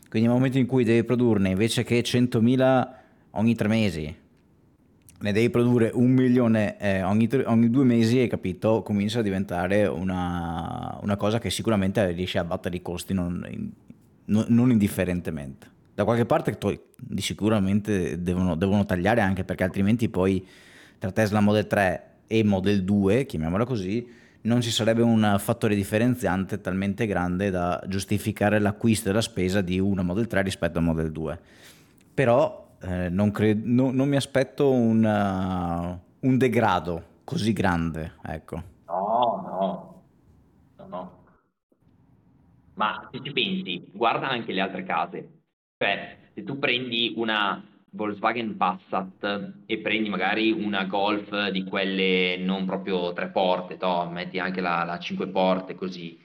[0.09, 2.89] Quindi nel momento in cui devi produrne invece che 100.000
[3.31, 4.17] ogni tre mesi,
[5.23, 9.87] ne devi produrre un milione eh, ogni, ogni, due mesi, hai capito, comincia a diventare
[9.87, 13.47] una, una, cosa che sicuramente riesce a battere i costi non,
[14.25, 15.71] non, non indifferentemente.
[15.95, 16.59] Da qualche parte
[16.97, 20.45] di sicuramente devono, devono, tagliare anche perché altrimenti poi
[20.99, 24.07] tra Tesla Model 3 e Model 2, chiamiamola così,
[24.43, 29.79] non ci sarebbe un fattore differenziante talmente grande da giustificare l'acquisto e la spesa di
[29.79, 31.39] una Model 3 rispetto al Model 2.
[32.15, 38.63] Però eh, non, cred- no, non, mi aspetto una, un degrado così grande, ecco.
[38.87, 40.03] No, no,
[40.77, 41.25] no, no.
[42.75, 45.29] Ma se ci pensi, guarda anche le altre case.
[45.77, 47.63] Cioè, se tu prendi una
[47.95, 54.39] Volkswagen Passat e prendi magari una Golf di quelle non proprio tre porte, to, metti
[54.39, 56.19] anche la, la cinque porte così,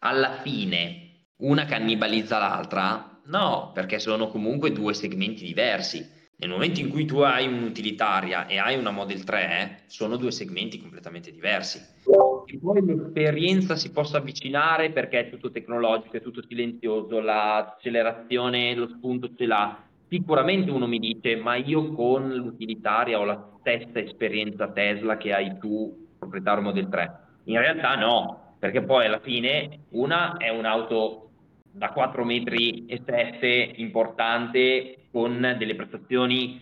[0.00, 6.20] alla fine una cannibalizza l'altra No, perché sono comunque due segmenti diversi.
[6.36, 10.80] Nel momento in cui tu hai un'utilitaria e hai una Model 3, sono due segmenti
[10.80, 11.78] completamente diversi.
[11.78, 18.88] E poi l'esperienza si possa avvicinare perché è tutto tecnologico, è tutto silenzioso, l'accelerazione, lo
[18.88, 19.90] spunto ce l'ha.
[20.12, 25.56] Sicuramente uno mi dice, ma io con l'utilitaria ho la stessa esperienza Tesla che hai
[25.58, 27.18] tu, proprietario Model 3.
[27.44, 31.30] In realtà no, perché poi alla fine una è un'auto
[31.62, 36.60] da 4 metri e 7 importante con delle prestazioni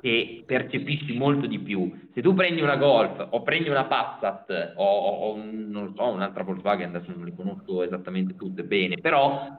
[0.00, 2.08] che percepisci molto di più.
[2.14, 6.94] Se tu prendi una Golf o prendi una Passat o, o non so, un'altra Volkswagen,
[6.94, 9.58] adesso non le conosco esattamente tutte bene, però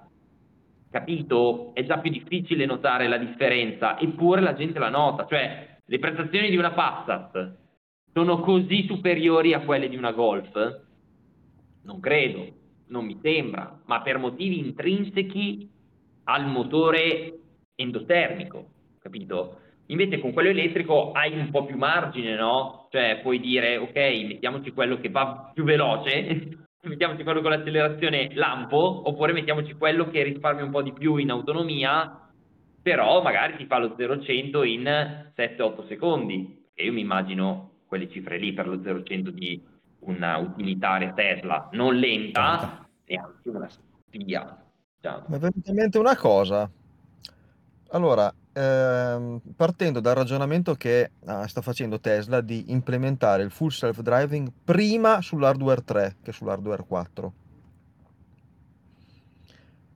[0.93, 1.71] capito?
[1.73, 6.51] È già più difficile notare la differenza, eppure la gente la nota, cioè le prestazioni
[6.51, 7.57] di una Passat
[8.13, 10.53] sono così superiori a quelle di una Golf?
[11.81, 12.47] Non credo,
[12.89, 15.67] non mi sembra, ma per motivi intrinsechi
[16.25, 17.39] al motore
[17.73, 18.67] endotermico,
[18.99, 19.61] capito?
[19.87, 22.87] Invece con quello elettrico hai un po' più margine, no?
[22.91, 23.95] Cioè puoi dire, ok,
[24.27, 30.23] mettiamoci quello che va più veloce, mettiamoci quello con l'accelerazione lampo, oppure mettiamoci quello che
[30.23, 32.29] risparmia un po' di più in autonomia,
[32.81, 36.65] però magari ti fa lo 0-100 in 7-8 secondi.
[36.73, 39.61] E io mi immagino quelle cifre lì per lo 0-100 di
[39.99, 44.65] una utilitaria Tesla, non lenta, e anche una spia.
[44.95, 45.25] Diciamo.
[45.27, 46.69] Mi è venuta in mente una cosa.
[47.91, 54.51] Allora, ehm, partendo dal ragionamento che ah, sta facendo Tesla di implementare il full self-driving
[54.63, 57.33] prima sull'hardware 3 che sull'hardware 4.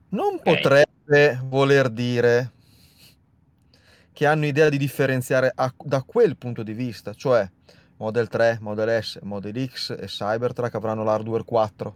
[0.10, 0.56] Non okay.
[0.56, 2.52] potrebbe voler dire
[4.14, 7.48] che hanno idea di differenziare a, da quel punto di vista, cioè
[7.98, 11.96] Model 3, Model S, Model X e Cybertruck avranno l'hardware 4.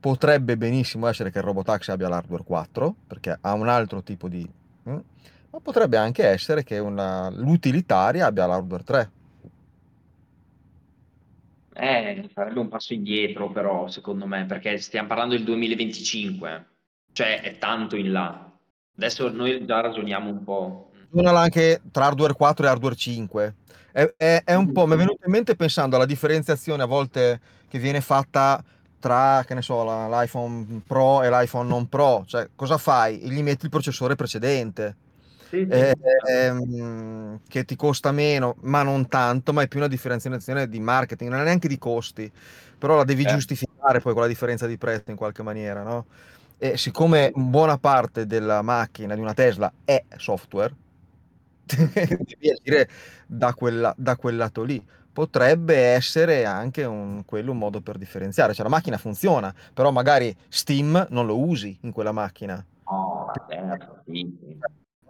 [0.00, 4.46] Potrebbe benissimo essere che il Robotaxi abbia l'hardware 4, perché ha un altro tipo di...
[4.84, 5.00] Hm?
[5.50, 9.10] Ma potrebbe anche essere che una, l'utilitaria abbia l'hardware 3.
[11.76, 16.66] Eh, sarebbe un passo indietro però, secondo me, perché stiamo parlando del 2025,
[17.12, 18.52] cioè è tanto in là.
[18.96, 20.90] Adesso noi già ragioniamo un po'.
[21.10, 23.54] Ragionala anche tra hardware 4 e hardware 5.
[23.92, 27.40] È, è, è un po', mi è venuto in mente pensando alla differenziazione a volte
[27.68, 28.62] che viene fatta
[29.04, 32.24] tra, che ne so, l'iPhone Pro e l'iPhone non Pro.
[32.26, 33.18] Cioè, cosa fai?
[33.18, 34.96] Gli metti il processore precedente.
[35.50, 35.78] Sì, sì.
[35.78, 35.94] Eh,
[36.26, 41.30] ehm, che ti costa meno, ma non tanto, ma è più una differenziazione di marketing,
[41.30, 42.32] non è neanche di costi,
[42.78, 43.28] però la devi eh.
[43.28, 46.06] giustificare poi con la differenza di prezzo in qualche maniera, no?
[46.56, 50.74] E siccome buona parte della macchina di una Tesla è software,
[51.66, 52.88] devi agire
[53.26, 54.82] da, quella, da quel lato lì.
[55.14, 58.52] Potrebbe essere anche un, quello un modo per differenziare.
[58.52, 62.62] Cioè la macchina funziona, però magari Steam non lo usi in quella macchina.
[62.82, 64.36] Oh, certo, sì.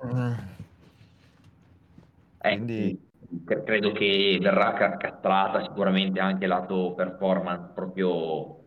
[0.05, 0.33] Mm.
[2.39, 3.01] Eh, Quindi...
[3.65, 8.59] credo che verrà castrata sicuramente anche lato performance proprio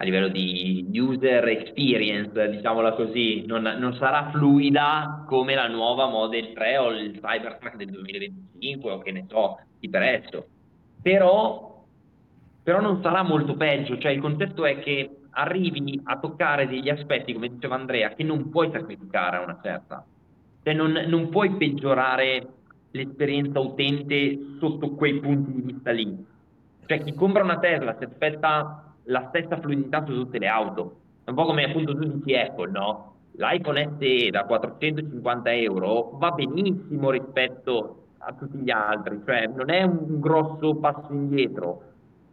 [0.00, 6.52] a livello di user experience, diciamola così, non, non, sarà fluida come la nuova Model
[6.52, 10.46] 3 o il Cybertruck del 2025 o che ne so, di prezzo.
[11.02, 11.84] Però,
[12.62, 17.32] però non sarà molto peggio, cioè il concetto è che arrivi a toccare degli aspetti,
[17.32, 20.04] come diceva Andrea, che non puoi sacrificare a una certa.
[20.62, 22.46] Cioè non, non puoi peggiorare
[22.90, 26.26] l'esperienza utente sotto quei punti di vista lì.
[26.86, 30.96] Cioè chi compra una Tesla si aspetta la stessa fluidità su tutte le auto.
[31.24, 33.14] È un po' come appunto tu dici Apple, no?
[33.32, 39.82] L'iPhone SE da 450 euro va benissimo rispetto a tutti gli altri, cioè non è
[39.82, 41.82] un grosso passo indietro.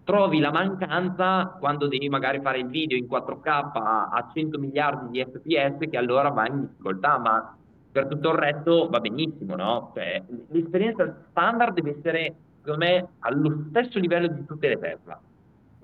[0.03, 5.25] Trovi la mancanza quando devi magari fare il video in 4K a 100 miliardi di
[5.25, 7.55] fps che allora va in difficoltà, ma
[7.91, 9.91] per tutto il resto va benissimo, no?
[9.95, 15.19] Cioè, l'esperienza standard deve essere, secondo me, allo stesso livello di tutte le Tesla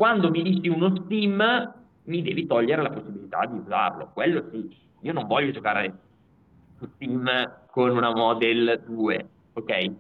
[0.02, 1.74] quando mi dici uno Steam,
[2.06, 4.10] mi devi togliere la possibilità di usarlo.
[4.12, 5.94] Quello sì, io non voglio giocare
[6.80, 7.30] su Steam
[7.70, 9.92] con una Model 2, ok?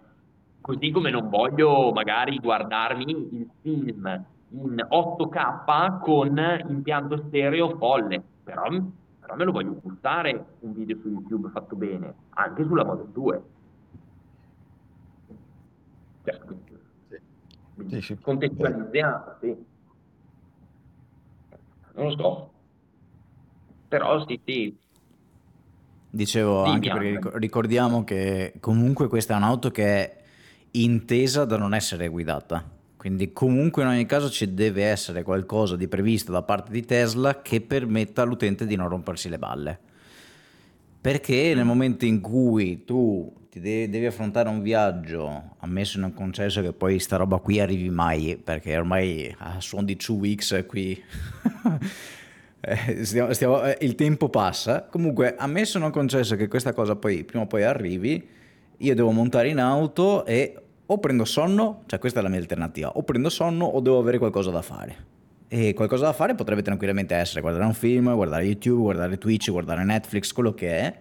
[0.61, 8.63] Così come non voglio magari guardarmi il film in 8K con impianto stereo folle, però,
[9.19, 13.43] però me lo voglio gustare un video su YouTube fatto bene, anche sulla Model 2.
[16.23, 16.39] Cioè,
[17.87, 18.17] sì, sì.
[18.19, 19.69] contestualizziamo, sì
[21.93, 22.51] non lo so.
[23.87, 24.77] Però sì, sì.
[26.13, 30.21] Dicevo Dimmi anche perché ricordiamo che comunque questa è un'auto che è
[30.71, 32.63] intesa da non essere guidata.
[32.97, 37.41] Quindi comunque in ogni caso ci deve essere qualcosa di previsto da parte di Tesla
[37.41, 39.79] che permetta all'utente di non rompersi le balle.
[40.99, 46.13] Perché nel momento in cui tu ti devi, devi affrontare un viaggio, ammesso in un
[46.13, 50.65] concesso che poi sta roba qui arrivi mai, perché ormai a suon di 2 weeks
[50.67, 51.01] qui
[52.61, 57.23] eh, stiamo, stiamo, eh, il tempo passa, comunque ammesso non concesso che questa cosa poi
[57.23, 58.27] prima o poi arrivi,
[58.77, 60.55] io devo montare in auto e
[60.85, 64.17] o prendo sonno, cioè questa è la mia alternativa, o prendo sonno o devo avere
[64.17, 65.09] qualcosa da fare.
[65.47, 69.83] E qualcosa da fare potrebbe tranquillamente essere guardare un film, guardare YouTube, guardare Twitch, guardare
[69.83, 70.99] Netflix, quello che è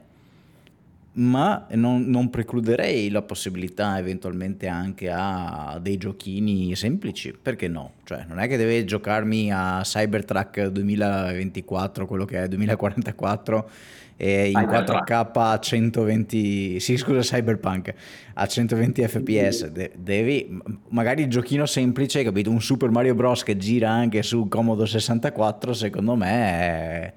[1.12, 7.94] ma non, non, precluderei la possibilità eventualmente anche a dei giochini semplici, perché no?
[8.04, 13.70] Cioè, non è che deve giocarmi a Cybertruck 2024, quello che è 2044,
[14.16, 17.92] e in 4K a 120, sì scusa Cyberpunk,
[18.34, 22.50] a 120 fps, De- devi, magari il giochino semplice, capito?
[22.50, 23.42] Un Super Mario Bros.
[23.42, 27.12] che gira anche su Comodo 64, secondo me è...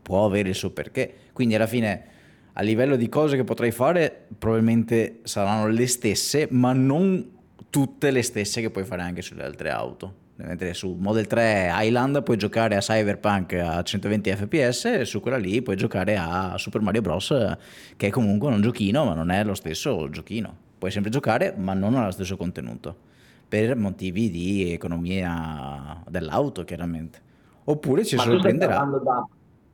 [0.00, 1.12] può avere il suo perché.
[1.32, 2.10] Quindi alla fine
[2.54, 7.30] a livello di cose che potrei fare probabilmente saranno le stesse, ma non
[7.70, 10.20] tutte le stesse che puoi fare anche sulle altre auto.
[10.36, 15.36] Mentre su Model 3 Highland puoi giocare a Cyberpunk a 120 fps e su quella
[15.36, 17.56] lì puoi giocare a Super Mario Bros.
[17.96, 20.54] che è comunque un giochino, ma non è lo stesso giochino.
[20.78, 23.10] Puoi sempre giocare, ma non ha lo stesso contenuto.
[23.46, 27.20] Per motivi di economia dell'auto, chiaramente.
[27.64, 28.78] Oppure ci ma sorprenderà.
[28.78, 29.28] Da,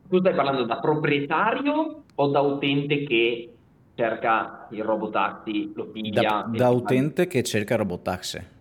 [0.09, 3.53] tu stai parlando da proprietario o da utente che
[3.95, 6.47] cerca il robotaxi, lo piglia?
[6.47, 8.57] Da, da utente che cerca il robotaxi.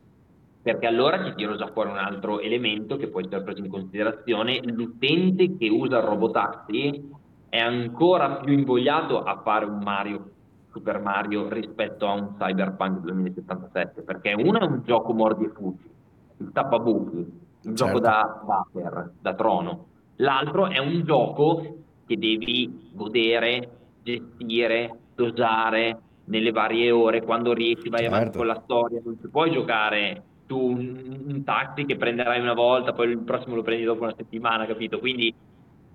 [0.62, 4.60] Perché allora ti tiro già fuori un altro elemento che può essere preso in considerazione.
[4.64, 7.10] L'utente che usa il robotaxi
[7.50, 10.32] è ancora più invogliato a fare un Mario
[10.78, 15.90] Super Mario rispetto a un Cyberpunk 2077 perché uno è un gioco mordi e fuggi
[16.38, 17.86] il tappabuchi il certo.
[17.86, 19.86] gioco da Water, da trono
[20.18, 23.70] l'altro è un gioco che devi godere,
[24.04, 28.16] gestire, dosare nelle varie ore, quando riesci vai certo.
[28.16, 32.54] avanti con la storia, non ci puoi giocare tu un, un taxi che prenderai una
[32.54, 35.00] volta, poi il prossimo lo prendi dopo una settimana, capito?
[35.00, 35.34] Quindi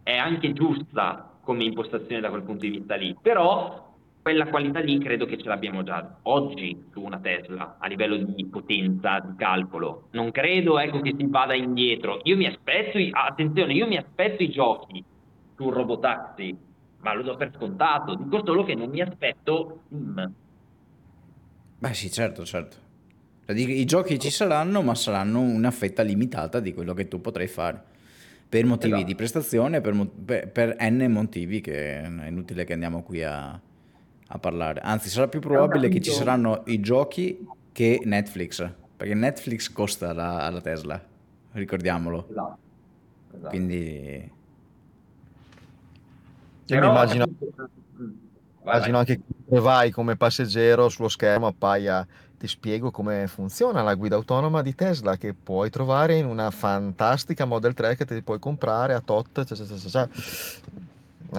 [0.02, 3.91] è anche giusta come impostazione da quel punto di vista lì, però
[4.22, 8.46] quella qualità lì credo che ce l'abbiamo già oggi su una Tesla a livello di
[8.46, 10.06] potenza di calcolo.
[10.12, 12.20] Non credo ecco, che si vada indietro.
[12.22, 15.04] Io mi aspetto, attenzione, io mi aspetto i giochi
[15.56, 16.56] sul robotaxi,
[17.00, 18.14] ma lo do per scontato.
[18.14, 20.32] Dico solo che non mi aspetto Steam.
[21.78, 22.76] Beh sì, certo, certo.
[23.48, 27.90] I giochi ci saranno, ma saranno una fetta limitata di quello che tu potrai fare.
[28.48, 29.06] Per motivi esatto.
[29.06, 33.60] di prestazione, per, per, per, N motivi che è inutile che andiamo qui a,
[34.32, 34.80] a parlare.
[34.80, 38.66] Anzi, sarà più probabile che ci saranno i giochi che Netflix,
[38.96, 41.00] perché Netflix costa la, alla Tesla,
[41.52, 42.26] ricordiamolo.
[42.30, 42.58] Esatto.
[43.34, 43.48] esatto.
[43.48, 44.30] Quindi
[46.66, 47.26] io mi immagino,
[48.62, 52.06] immagino anche che vai come passeggero sullo schermo appaia
[52.38, 57.44] ti spiego come funziona la guida autonoma di Tesla che puoi trovare in una fantastica
[57.44, 59.44] Model 3 che ti puoi comprare a tot.
[59.44, 60.08] Cioè, cioè, cioè,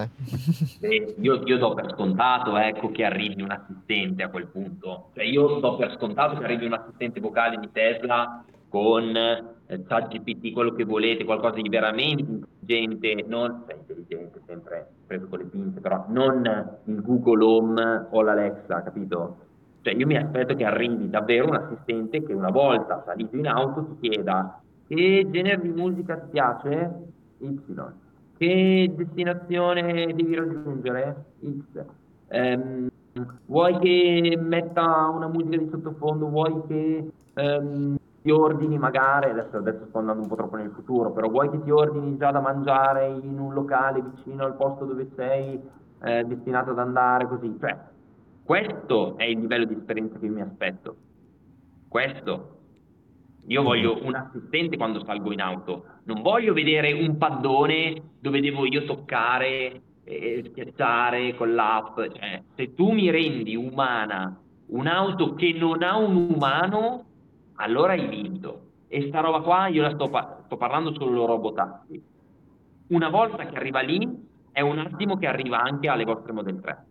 [0.00, 1.14] eh.
[1.18, 5.10] io, io, do per scontato ecco, che arrivi un assistente a quel punto.
[5.14, 10.52] Cioè, io do per scontato che arrivi un assistente vocale di Tesla con eh, ChatGPT,
[10.52, 15.80] quello che volete, qualcosa di veramente intelligente, non cioè, intelligente, sempre preso con le pinze,
[15.80, 19.36] però non il Google Home o l'Alexa, capito?
[19.82, 23.84] Cioè io mi aspetto che arrivi davvero un assistente che una volta salito in auto
[23.84, 26.90] ti chieda che genere di musica ti piace?
[27.38, 28.03] Y.
[28.36, 31.24] Che destinazione devi raggiungere?
[31.40, 31.84] X.
[32.28, 32.88] Um,
[33.46, 36.28] vuoi che metta una musica di sottofondo?
[36.28, 41.12] Vuoi che um, ti ordini magari, adesso, adesso, sto andando un po' troppo nel futuro,
[41.12, 45.08] però vuoi che ti ordini già da mangiare in un locale vicino al posto dove
[45.14, 45.60] sei
[46.02, 47.54] eh, destinato ad andare, così.
[47.60, 47.76] Cioè,
[48.42, 50.96] questo è il livello di esperienza che mi aspetto.
[51.88, 52.53] Questo.
[53.46, 53.68] Io mm-hmm.
[53.68, 58.84] voglio un assistente quando salgo in auto, non voglio vedere un paddone dove devo io
[58.84, 61.96] toccare e schiacciare con l'app.
[61.96, 67.04] Cioè, se tu mi rendi umana un'auto che non ha un umano,
[67.56, 68.60] allora hai vinto.
[68.88, 72.02] E sta roba qua io la sto, pa- sto parlando solo robotaxi.
[72.88, 76.84] Una volta che arriva lì, è un attimo che arriva anche alle vostre Model 3.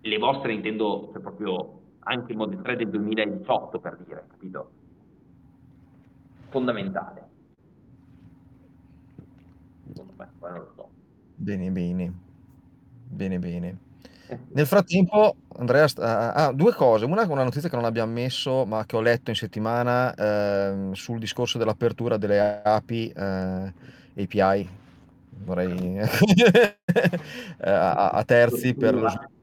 [0.00, 4.70] Le vostre intendo cioè proprio anche il Model 3 del 2018 per dire, capito?
[6.54, 7.28] Fondamentale.
[9.82, 10.88] Beh, non lo so.
[11.34, 12.12] Bene, bene.
[13.08, 13.78] Bene, bene.
[14.52, 17.06] Nel frattempo, Andrea, sta- ah, due cose.
[17.06, 20.92] Una è una notizia che non abbiamo messo, ma che ho letto in settimana ehm,
[20.92, 23.72] sul discorso dell'apertura delle API, eh,
[24.22, 24.68] API,
[25.38, 26.78] vorrei eh,
[27.58, 29.33] a, a terzi per lo sviluppo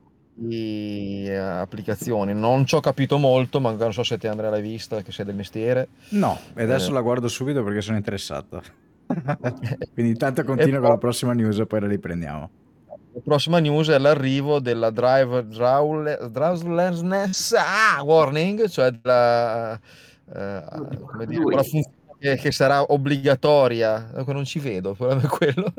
[0.42, 2.34] di eh, applicazioni.
[2.34, 5.26] Non ci ho capito molto, ma non so se te Andrea l'hai vista, che sei
[5.26, 5.90] del mestiere.
[6.10, 8.62] No, e adesso Eh, la guardo subito perché sono interessato.
[9.94, 12.50] Quindi intanto continua con la prossima news e poi la riprendiamo.
[13.14, 20.64] La prossima news è l'arrivo della driver drowselessness ah, warning, cioè della, eh,
[21.06, 24.96] come dire, la funzione che, che sarà obbligatoria, non ci vedo,
[25.28, 25.74] quello,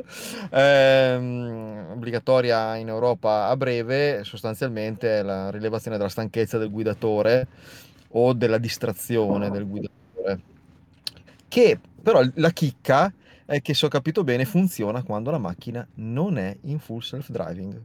[0.51, 7.47] ehm, obbligatoria in Europa a breve, sostanzialmente la rilevazione della stanchezza del guidatore
[8.09, 10.39] o della distrazione del guidatore.
[11.47, 13.13] Che però la chicca
[13.45, 17.29] è che se ho capito bene funziona quando la macchina non è in full self
[17.29, 17.81] driving,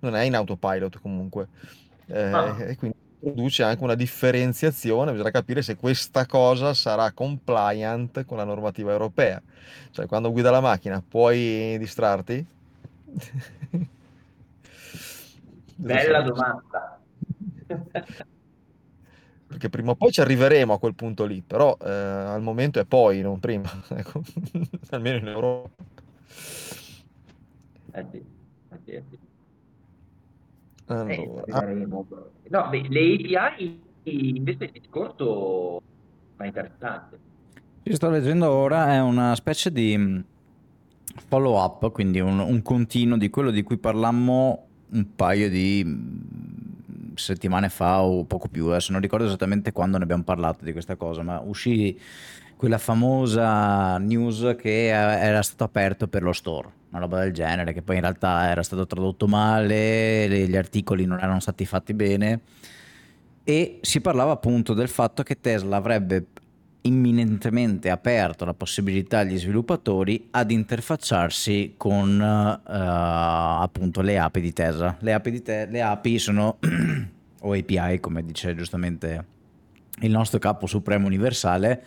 [0.00, 1.46] non è in autopilot comunque.
[2.06, 2.56] Eh, ah.
[2.64, 8.44] E quindi produce anche una differenziazione, bisogna capire se questa cosa sarà compliant con la
[8.44, 9.40] normativa europea.
[9.90, 12.44] Cioè, quando guida la macchina puoi distrarti?
[15.76, 17.00] Bella domanda.
[19.46, 22.84] Perché prima o poi ci arriveremo a quel punto lì, però eh, al momento è
[22.86, 24.22] poi, non prima, ecco.
[24.90, 25.68] almeno in Europa.
[27.92, 28.16] Eh sì,
[28.70, 29.18] eh sì, eh sì.
[30.86, 31.12] Allora.
[31.12, 31.86] Eh,
[32.48, 35.82] no, beh, le API invece il discorso
[36.36, 37.18] è interessante.
[37.84, 40.20] Ci sto leggendo ora, è una specie di mm,
[41.26, 47.14] follow up, quindi un, un continuo di quello di cui parlammo un paio di mm,
[47.14, 50.96] settimane fa o poco più, adesso non ricordo esattamente quando ne abbiamo parlato di questa
[50.96, 51.98] cosa, ma uscì
[52.56, 57.82] quella famosa news che era stato aperto per lo store, una roba del genere, che
[57.82, 62.40] poi in realtà era stato tradotto male, gli articoli non erano stati fatti bene
[63.44, 66.26] e si parlava appunto del fatto che Tesla avrebbe
[66.82, 74.96] imminentemente aperto la possibilità agli sviluppatori ad interfacciarsi con uh, appunto le API di Tesla.
[75.00, 76.58] Le API, di te- le API sono,
[77.40, 79.24] o API come dice giustamente
[80.00, 81.84] il nostro capo supremo universale,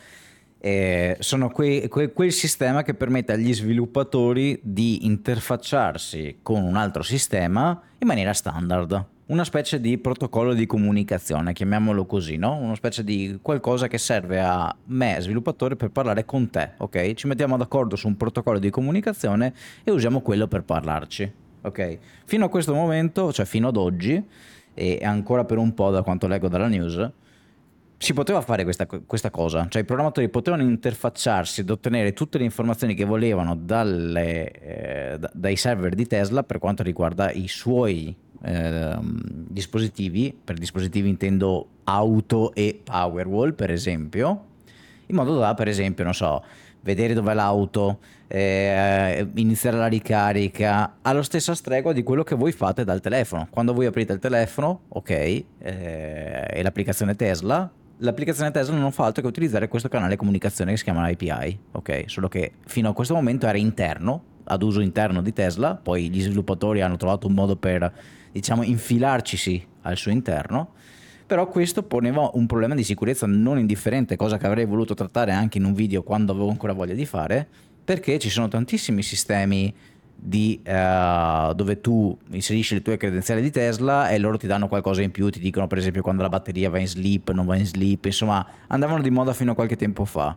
[0.66, 7.04] eh, sono que- que- quel sistema che permette agli sviluppatori di interfacciarsi con un altro
[7.04, 9.06] sistema in maniera standard.
[9.28, 12.56] Una specie di protocollo di comunicazione, chiamiamolo così, no?
[12.56, 17.14] Una specie di qualcosa che serve a me, sviluppatore, per parlare con te, ok?
[17.14, 19.54] Ci mettiamo d'accordo su un protocollo di comunicazione
[19.84, 21.98] e usiamo quello per parlarci, ok?
[22.26, 24.20] Fino a questo momento, cioè fino ad oggi,
[24.74, 27.12] e ancora per un po' da quanto leggo dalla news,
[27.98, 32.44] si poteva fare questa, questa, cosa, cioè i programmatori potevano interfacciarsi ed ottenere tutte le
[32.44, 38.16] informazioni che volevano dalle, eh, da, dai server di Tesla per quanto riguarda i suoi
[38.44, 44.46] eh, dispositivi, per dispositivi intendo auto e Powerwall per esempio,
[45.08, 46.44] in modo da per esempio, non so,
[46.82, 52.84] vedere dov'è l'auto, eh, iniziare la ricarica, alla stessa stregua di quello che voi fate
[52.84, 53.48] dal telefono.
[53.50, 59.22] Quando voi aprite il telefono, ok, eh, e l'applicazione Tesla, l'applicazione Tesla non fa altro
[59.22, 62.04] che utilizzare questo canale comunicazione che si chiama API, ok?
[62.08, 66.22] Solo che fino a questo momento era interno, ad uso interno di Tesla, poi gli
[66.22, 67.92] sviluppatori hanno trovato un modo per,
[68.32, 70.74] diciamo, infilarcisi al suo interno,
[71.26, 75.58] però questo poneva un problema di sicurezza non indifferente, cosa che avrei voluto trattare anche
[75.58, 77.48] in un video quando avevo ancora voglia di fare,
[77.84, 79.74] perché ci sono tantissimi sistemi
[80.26, 85.04] di, uh, dove tu inserisci le tue credenziali di Tesla e loro ti danno qualcosa
[85.04, 87.66] in più, ti dicono per esempio quando la batteria va in sleep, non va in
[87.66, 90.36] sleep, insomma andavano di moda fino a qualche tempo fa.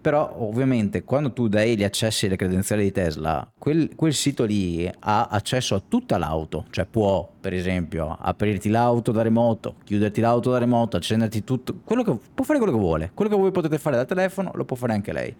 [0.00, 4.88] Però ovviamente quando tu dai gli accessi alle credenziali di Tesla, quel, quel sito lì
[5.00, 10.50] ha accesso a tutta l'auto, cioè può per esempio aprirti l'auto da remoto, chiuderti l'auto
[10.50, 13.78] da remoto, accenderti tutto, quello che, può fare quello che vuole, quello che voi potete
[13.78, 15.34] fare dal telefono lo può fare anche lei.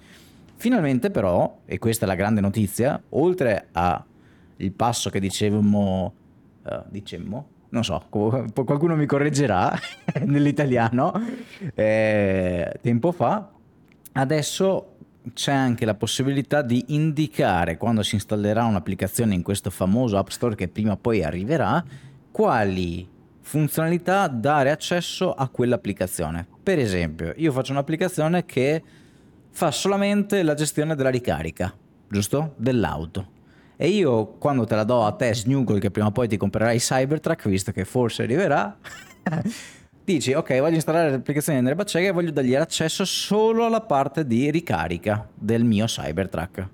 [0.57, 4.05] Finalmente però, e questa è la grande notizia, oltre al
[4.75, 6.15] passo che dicevamo,
[6.63, 9.77] uh, dicemmo, non so, qualcuno mi correggerà
[10.25, 11.13] nell'italiano,
[11.75, 13.51] eh, tempo fa,
[14.13, 14.91] adesso
[15.33, 20.55] c'è anche la possibilità di indicare quando si installerà un'applicazione in questo famoso App Store
[20.55, 21.83] che prima o poi arriverà,
[22.31, 23.09] quali
[23.41, 26.47] funzionalità dare accesso a quell'applicazione.
[26.63, 28.83] Per esempio, io faccio un'applicazione che
[29.55, 31.73] fa solamente la gestione della ricarica,
[32.09, 32.55] giusto?
[32.57, 33.31] Dell'auto.
[33.77, 36.79] E io quando te la do a te, Snuggle, che prima o poi ti comprerai
[36.79, 38.77] Cybertruck, visto che forse arriverà,
[40.05, 44.27] dici ok, voglio installare l'applicazione di Andrea Bacega e voglio dargli accesso solo alla parte
[44.27, 46.69] di ricarica del mio Cybertruck,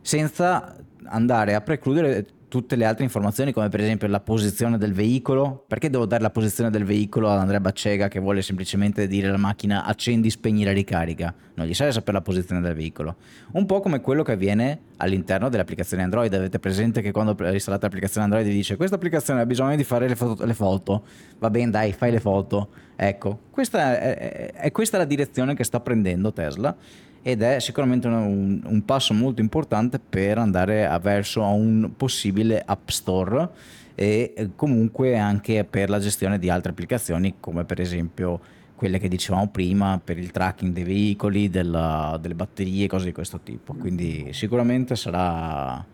[0.00, 0.76] senza
[1.06, 5.64] andare a precludere tutte le altre informazioni come per esempio la posizione del veicolo.
[5.66, 9.38] Perché devo dare la posizione del veicolo ad Andrea Baccega che vuole semplicemente dire alla
[9.38, 13.16] macchina accendi, spegni la ricarica non gli serve sapere la posizione del veicolo.
[13.52, 16.32] Un po' come quello che avviene all'interno delle applicazioni Android.
[16.32, 20.08] Avete presente che quando installate l'applicazione Android vi dice questa applicazione ha bisogno di fare
[20.08, 21.04] le foto, le foto.
[21.38, 22.68] va bene dai fai le foto.
[22.96, 26.74] Ecco questa è, è questa la direzione che sta prendendo Tesla
[27.22, 33.48] ed è sicuramente un, un, passo molto importante per andare verso un possibile App Store
[33.94, 38.40] e comunque anche per la gestione di altre applicazioni come per esempio
[38.74, 43.40] quelle che dicevamo prima per il tracking dei veicoli, della, delle batterie, cose di questo
[43.40, 43.74] tipo.
[43.74, 45.84] Quindi sicuramente sarà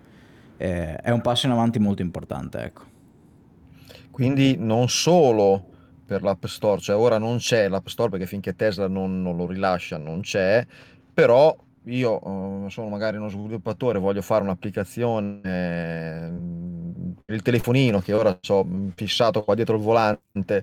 [0.57, 2.61] eh, è un passo in avanti molto importante.
[2.61, 2.83] Ecco.
[4.13, 5.65] Quindi non solo
[6.07, 9.47] per l'App Store, cioè ora non c'è l'App Store perché finché Tesla non, non lo
[9.47, 10.65] rilascia non c'è,
[11.17, 16.31] però io uh, sono magari uno sviluppatore, voglio fare un'applicazione eh,
[17.25, 20.63] per il telefonino che ora ho fissato qua dietro il volante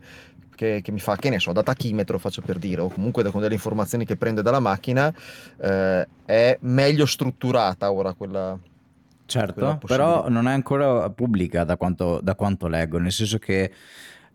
[0.53, 3.41] che, che, mi fa, che ne so, da tachimetro faccio per dire, o comunque con
[3.41, 5.11] delle informazioni che prende dalla macchina,
[5.59, 8.55] eh, è meglio strutturata ora quella...
[9.25, 13.73] Certo, però non è ancora pubblica da quanto, da quanto leggo, nel senso che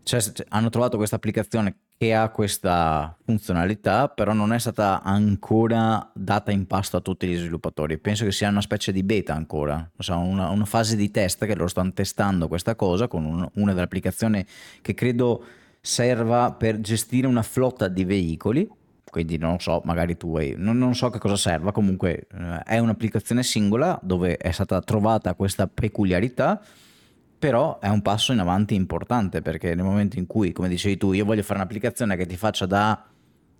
[0.03, 6.49] cioè, hanno trovato questa applicazione che ha questa funzionalità, però non è stata ancora data
[6.49, 7.97] in pasto a tutti gli sviluppatori.
[7.97, 11.67] Penso che sia una specie di beta ancora, una, una, fase di test che loro
[11.67, 14.45] stanno testando questa cosa con un, una delle applicazioni
[14.81, 15.43] che credo
[15.81, 18.65] serva per gestire una flotta di veicoli.
[19.03, 22.77] Quindi non so, magari tu hai, non, non so che cosa serva, comunque eh, è
[22.77, 26.61] un'applicazione singola dove è stata trovata questa peculiarità
[27.39, 31.13] però è un passo in avanti importante perché nel momento in cui, come dicevi tu,
[31.13, 33.01] io voglio fare un'applicazione che ti faccia da,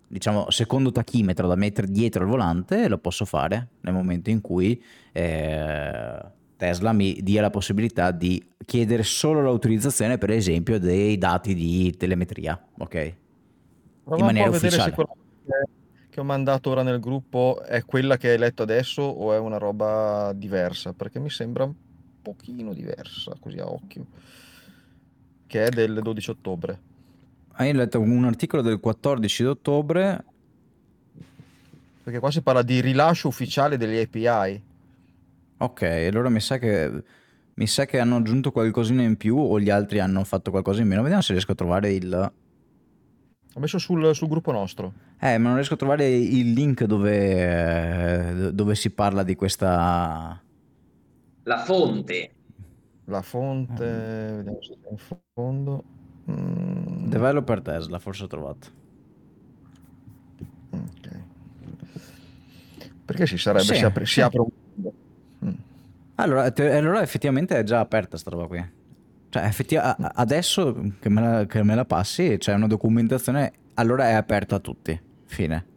[0.06, 4.80] diciamo, secondo tachimetro da mettere dietro il volante, lo posso fare nel momento in cui
[5.12, 6.20] eh,
[6.56, 12.62] Tesla mi dia la possibilità di chiedere solo l'autorizzazione, per esempio, dei dati di telemetria,
[12.76, 13.14] ok?
[14.04, 14.94] Prova in maniera ufficiale.
[16.10, 19.56] che ho mandato ora nel gruppo è quella che hai letto adesso o è una
[19.56, 20.92] roba diversa?
[20.92, 21.66] Perché mi sembra
[22.20, 24.06] pochino diversa, così a occhio,
[25.46, 26.80] che è del 12 ottobre.
[27.52, 30.24] Hai letto un articolo del 14 ottobre?
[32.02, 34.62] Perché qua si parla di rilascio ufficiale degli API.
[35.58, 37.02] Ok, allora mi sa che
[37.60, 40.88] mi sa che hanno aggiunto qualcosina in più o gli altri hanno fatto qualcosa in
[40.88, 41.02] meno.
[41.02, 42.32] Vediamo se riesco a trovare il...
[43.52, 44.94] Ho messo sul, sul gruppo nostro.
[45.20, 50.40] Eh, ma non riesco a trovare il link dove, dove si parla di questa
[51.44, 52.34] la fonte.
[53.04, 54.36] La fonte, mm.
[54.36, 54.96] vediamo se è in
[55.34, 55.84] fondo.
[56.30, 57.08] Mm.
[57.08, 58.68] Developer Tesla, forse ho trovato.
[60.70, 61.22] Ok.
[63.04, 64.12] Perché si sarebbe, sì, si, apre, sì.
[64.12, 64.90] si apre un...
[65.44, 65.54] Mm.
[66.16, 68.78] Allora, te, allora effettivamente è già aperta sta roba qui.
[69.30, 74.12] Cioè, effettivamente, adesso che me, la, che me la passi, c'è una documentazione, allora è
[74.12, 75.00] aperta a tutti.
[75.24, 75.70] Fine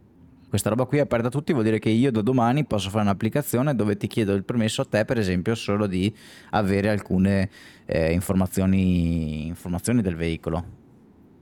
[0.54, 3.02] questa roba qui è aperta a tutti vuol dire che io da domani posso fare
[3.02, 6.14] un'applicazione dove ti chiedo il permesso a te per esempio solo di
[6.50, 7.50] avere alcune
[7.86, 10.64] eh, informazioni, informazioni, del veicolo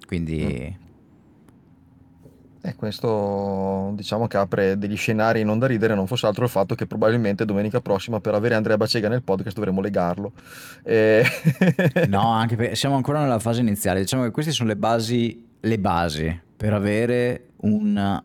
[0.07, 0.81] quindi mm.
[2.65, 6.77] E questo diciamo che apre degli scenari non da ridere, non fosse altro il fatto
[6.77, 10.31] che probabilmente domenica prossima per avere Andrea Bacega nel podcast dovremo legarlo.
[10.85, 11.25] E...
[12.07, 15.79] no, anche perché siamo ancora nella fase iniziale, diciamo che queste sono le basi, le
[15.81, 18.23] basi per avere un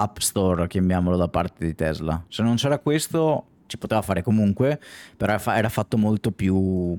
[0.00, 2.24] App Store, chiamiamolo da parte di Tesla.
[2.28, 4.80] Se non c'era questo, ci poteva fare comunque,
[5.16, 6.98] però era fatto molto più,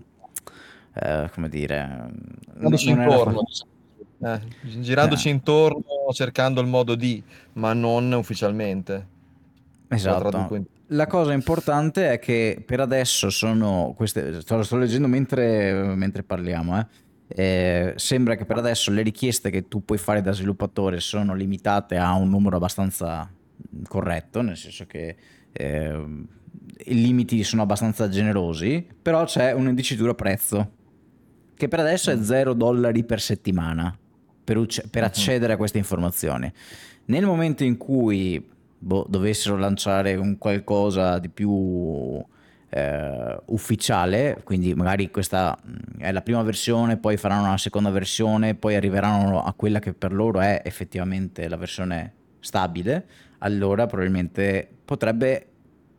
[0.93, 2.11] eh, come dire,
[2.53, 3.43] girandoci intorno,
[4.23, 5.31] eh, girandoci eh.
[5.31, 7.23] intorno, cercando il modo di,
[7.53, 9.07] ma non ufficialmente.
[9.87, 10.65] Esatto.
[10.87, 16.79] La cosa importante è che per adesso sono queste, sto, sto leggendo mentre, mentre parliamo,
[16.79, 16.85] eh
[17.35, 21.97] eh, sembra che per adesso le richieste che tu puoi fare da sviluppatore sono limitate
[21.97, 23.29] a un numero abbastanza
[23.87, 25.15] corretto, nel senso che
[25.51, 26.05] eh,
[26.85, 30.79] i limiti sono abbastanza generosi, però c'è un'indicitura prezzo
[31.55, 33.95] che per adesso è 0 dollari per settimana
[34.43, 36.51] per, ucc- per accedere a queste informazioni.
[37.05, 38.43] Nel momento in cui
[38.77, 42.23] boh, dovessero lanciare un qualcosa di più
[42.73, 48.55] eh, ufficiale, quindi magari questa mm, è la prima versione, poi faranno una seconda versione,
[48.55, 53.05] poi arriveranno a quella che per loro è effettivamente la versione stabile,
[53.39, 55.47] allora probabilmente potrebbe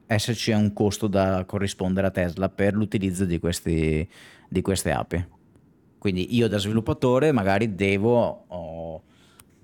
[0.07, 4.09] esserci un costo da corrispondere a Tesla per l'utilizzo di, questi,
[4.49, 5.27] di queste api.
[5.99, 9.03] Quindi io da sviluppatore magari devo o,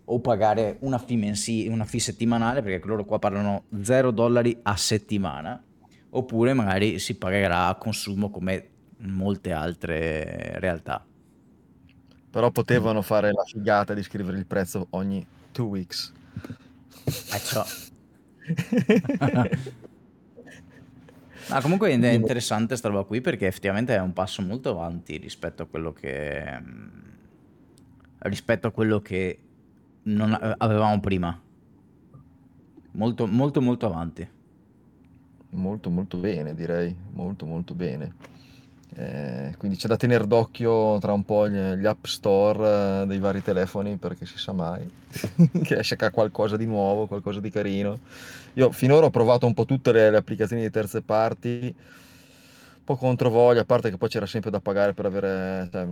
[0.05, 4.77] o pagare una fee, mensi, una fee settimanale, perché loro qua parlano 0 dollari a
[4.77, 5.63] settimana,
[6.11, 11.05] oppure magari si pagherà a consumo come molte altre realtà.
[12.31, 16.13] Però potevano fare la figata di scrivere il prezzo ogni two weeks.
[17.45, 17.65] Ciò.
[21.49, 25.63] Ma comunque è interessante questa roba qui perché effettivamente è un passo molto avanti rispetto
[25.63, 26.63] a quello che
[28.19, 29.39] rispetto a quello che
[30.03, 31.41] non avevamo prima.
[32.91, 34.37] Molto molto molto avanti
[35.51, 38.37] molto molto bene direi, molto molto bene.
[38.95, 43.19] Eh, quindi c'è da tenere d'occhio tra un po' gli, gli app store eh, dei
[43.19, 44.91] vari telefoni perché si sa mai
[45.63, 47.99] che esce qualcosa di nuovo, qualcosa di carino.
[48.55, 52.97] Io finora ho provato un po' tutte le, le applicazioni di terze parti, un po'
[52.97, 55.87] contro voglia, a parte che poi c'era sempre da pagare per avere cioè,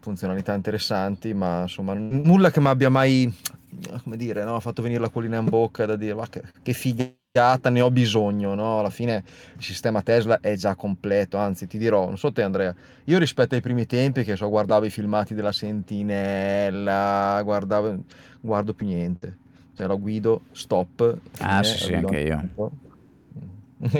[0.00, 3.34] funzionalità interessanti, ma insomma nulla che mi abbia mai,
[4.02, 7.22] come dire, no, fatto venire la collina in bocca da dire, ma che, che figata
[7.36, 8.78] ne ho bisogno, no?
[8.78, 9.24] Alla fine
[9.56, 12.72] il sistema Tesla è già completo, anzi ti dirò, non so te Andrea,
[13.06, 18.04] io rispetto ai primi tempi che so, guardavo i filmati della Sentinella, guardavo,
[18.40, 19.36] guardo più niente,
[19.76, 21.18] cioè la guido, stop.
[21.40, 22.48] Ah sì, sì, anche io.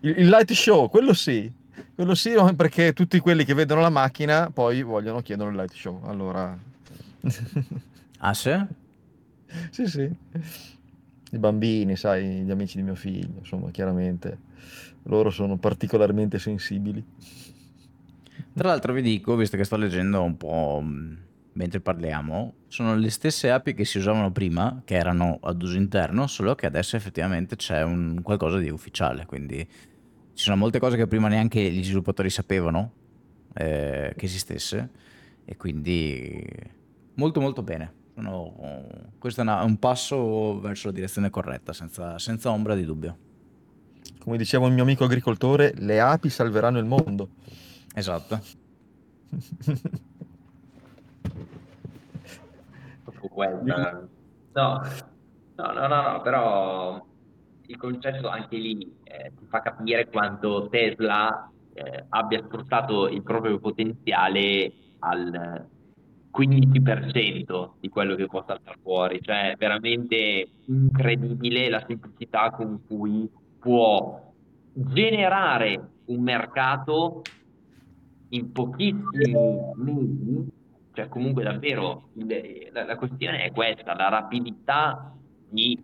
[0.00, 1.50] il, il light show, quello sì,
[1.94, 6.02] quello sì perché tutti quelli che vedono la macchina poi vogliono, chiedono il light show,
[6.04, 6.54] allora...
[8.18, 8.66] ah sì?
[9.70, 10.14] sì, sì
[11.32, 14.38] i bambini, sai, gli amici di mio figlio, insomma, chiaramente
[15.04, 17.04] loro sono particolarmente sensibili.
[18.54, 21.14] Tra l'altro vi dico, visto che sto leggendo un po' mm,
[21.54, 26.26] mentre parliamo, sono le stesse api che si usavano prima, che erano ad uso interno,
[26.26, 29.66] solo che adesso effettivamente c'è un qualcosa di ufficiale, quindi
[30.34, 32.92] ci sono molte cose che prima neanche gli sviluppatori sapevano
[33.54, 34.90] eh, che esistesse
[35.44, 36.46] e quindi
[37.14, 38.00] molto molto bene.
[38.14, 38.54] No,
[39.18, 43.16] questo è una, un passo verso la direzione corretta, senza, senza ombra di dubbio.
[44.18, 47.30] Come diceva un mio amico agricoltore, le api salveranno il mondo.
[47.94, 48.40] Esatto.
[54.52, 54.82] No,
[55.56, 57.06] no, no, no, no, però
[57.66, 63.58] il concetto anche lì eh, ti fa capire quanto Tesla eh, abbia sfruttato il proprio
[63.58, 65.66] potenziale al
[66.32, 73.28] 15% di quello che può saltare fuori, cioè veramente incredibile la semplicità con cui
[73.58, 74.32] può
[74.72, 77.22] generare un mercato
[78.30, 79.34] in pochissimi
[79.76, 80.50] mesi,
[80.94, 82.08] cioè comunque davvero
[82.72, 85.14] la, la questione è questa, la rapidità
[85.48, 85.78] di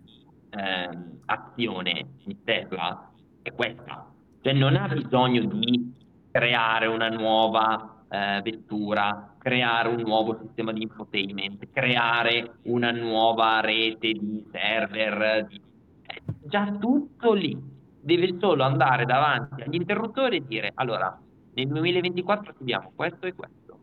[0.49, 0.89] eh,
[1.25, 3.11] azione di Tesla
[3.43, 5.93] è questa, cioè non ha bisogno di
[6.31, 14.11] creare una nuova eh, vettura, creare un nuovo sistema di infotainment, creare una nuova rete
[14.11, 15.59] di server, di...
[16.05, 17.57] è già tutto lì.
[18.01, 21.19] Deve solo andare davanti agli interruttori e dire allora
[21.53, 23.79] nel 2024 abbiamo questo e questo,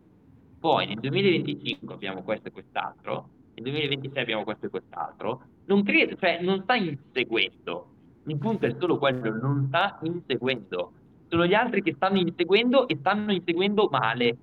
[0.60, 5.42] poi nel 2025 abbiamo questo e quest'altro, nel 2026 abbiamo questo e quest'altro.
[5.66, 7.88] Non credo, cioè non sta inseguendo.
[8.26, 10.92] Il punto è solo quello, non sta inseguendo
[11.28, 14.36] sono gli altri che stanno inseguendo e stanno inseguendo male,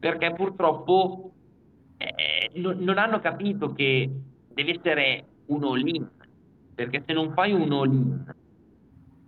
[0.00, 1.32] perché purtroppo
[1.98, 4.10] eh, non, non hanno capito che
[4.52, 6.08] deve essere un all-in,
[6.74, 8.34] perché se non fai un all-in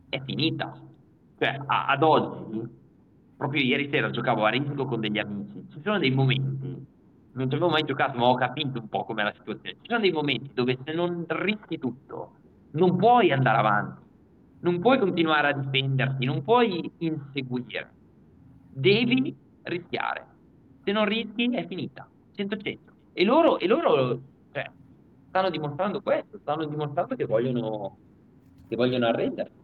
[0.08, 0.76] è finita.
[1.38, 2.66] Cioè, a, ad oggi,
[3.36, 6.86] proprio ieri sera giocavo a Risco con degli amici, ci sono dei momenti,
[7.34, 10.00] non ci avevo mai giocato, ma ho capito un po' com'è la situazione, ci sono
[10.00, 12.32] dei momenti dove se non rischi tutto,
[12.72, 14.00] non puoi andare avanti
[14.62, 17.90] non puoi continuare a difenderti, non puoi inseguire,
[18.68, 20.26] devi rischiare.
[20.84, 22.78] Se non rischi è finita, 100-100.
[23.12, 24.20] E loro, e loro
[24.52, 24.70] cioè,
[25.28, 27.96] stanno dimostrando questo, stanno dimostrando che vogliono,
[28.68, 29.60] che vogliono arrendersi.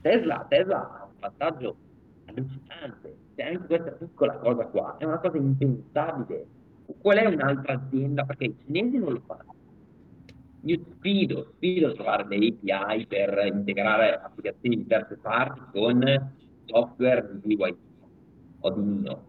[0.00, 1.76] Tesla, Tesla ha un vantaggio
[2.26, 6.46] allucinante, c'è anche questa piccola cosa qua, è una cosa impensabile.
[7.00, 8.24] Qual è un'altra azienda?
[8.24, 9.56] Perché i cinesi non lo fanno
[10.62, 16.32] io sfido, sfido a trovare delle API per integrare applicazioni di terze parti con
[16.66, 17.76] software di BYD
[18.60, 19.27] o di Nio.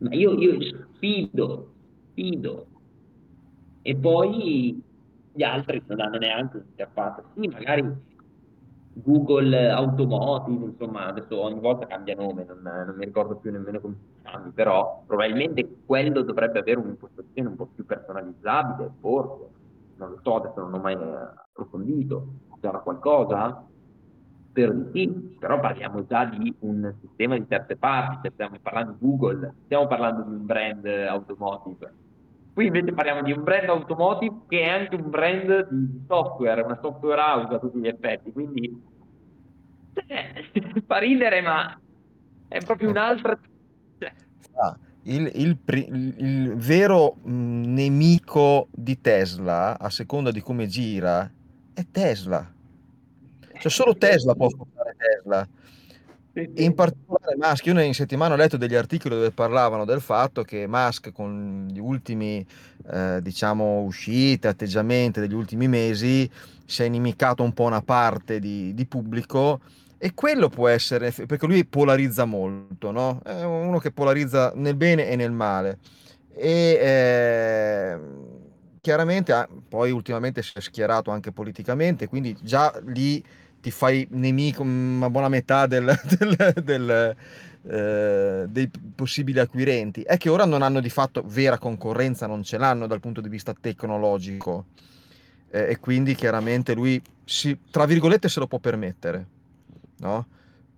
[0.00, 0.58] Ma io, io
[0.94, 1.76] sfido,
[2.10, 2.70] sfido.
[3.82, 4.82] E poi
[5.30, 7.30] gli altri non hanno neanche un'interfaccia.
[7.34, 7.82] Sì, magari
[8.92, 13.96] Google Automotive, insomma, adesso ogni volta cambia nome, non, non mi ricordo più nemmeno come
[14.02, 19.50] si chiama, però probabilmente quello dovrebbe avere un'impostazione un po' più personalizzabile, forse
[19.94, 23.69] non lo so, adesso non ho mai approfondito, sarà qualcosa?
[24.50, 29.54] Spero sì, però parliamo già di un sistema di terze parti, stiamo parlando di Google,
[29.64, 31.94] stiamo parlando di un brand automotive.
[32.52, 36.78] Qui invece parliamo di un brand automotive che è anche un brand di software, una
[36.82, 38.82] software house a tutti gli effetti, quindi
[39.94, 41.80] eh, fa ridere ma
[42.48, 43.38] è proprio un'altra...
[44.54, 45.58] Ah il, il,
[46.18, 51.30] il, vero nemico di Tesla, a seconda di come gira,
[51.72, 52.58] è Tesla.
[53.60, 55.48] Cioè solo Tesla può fare Tesla.
[56.32, 60.42] E in particolare Musk, io in settimana ho letto degli articoli dove parlavano del fatto
[60.42, 62.46] che Musk con gli ultimi,
[62.90, 66.30] eh, diciamo, uscite, atteggiamenti degli ultimi mesi,
[66.64, 69.60] si è inimicato un po' una parte di, di pubblico
[69.98, 73.20] e quello può essere, perché lui polarizza molto, no?
[73.22, 75.78] È uno che polarizza nel bene e nel male.
[76.32, 77.98] E eh,
[78.80, 83.22] chiaramente poi ultimamente si è schierato anche politicamente, quindi già lì
[83.60, 87.16] ti fai nemico una buona metà del, del, del,
[87.68, 90.02] eh, dei possibili acquirenti.
[90.02, 93.28] È che ora non hanno di fatto vera concorrenza, non ce l'hanno dal punto di
[93.28, 94.66] vista tecnologico.
[95.50, 99.38] Eh, e quindi chiaramente lui, si, tra virgolette, se lo può permettere
[100.00, 100.26] no?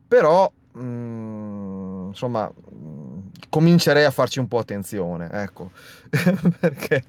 [0.06, 3.18] Però, mh, mm, insomma, mh, mm,
[3.48, 5.70] comincerei a farci un po' attenzione, ecco,
[6.60, 7.04] perché...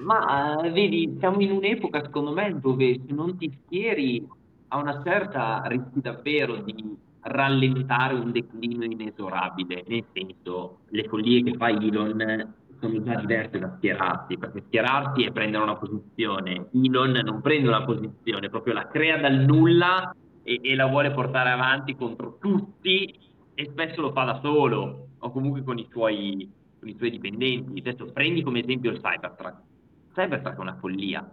[0.00, 4.26] Ma eh, vedi, siamo in un'epoca, secondo me, dove se non ti schieri
[4.68, 11.54] a una certa rischi davvero di rallentare un declino inesorabile, nel senso, le follie che
[11.56, 17.40] fa Elon sono già diverse da schierarsi, perché schierarsi è prendere una posizione, Elon non
[17.42, 22.38] prende una posizione, proprio la crea dal nulla e, e, la vuole portare avanti contro
[22.40, 23.12] tutti
[23.54, 27.80] e spesso lo fa da solo o comunque con i suoi, con i suoi dipendenti.
[27.80, 29.68] Adesso prendi come esempio il Cybertruck.
[30.12, 31.28] Cybertruck è una follia.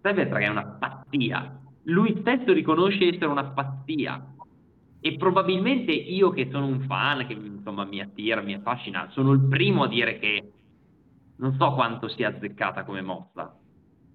[0.00, 1.60] Cybertruck è una pazzia.
[1.84, 4.34] Lui stesso riconosce essere una pazzia.
[5.00, 9.40] E probabilmente io che sono un fan, che insomma mi attira, mi affascina, sono il
[9.40, 10.52] primo a dire che
[11.36, 13.52] non so quanto sia azzeccata come mossa.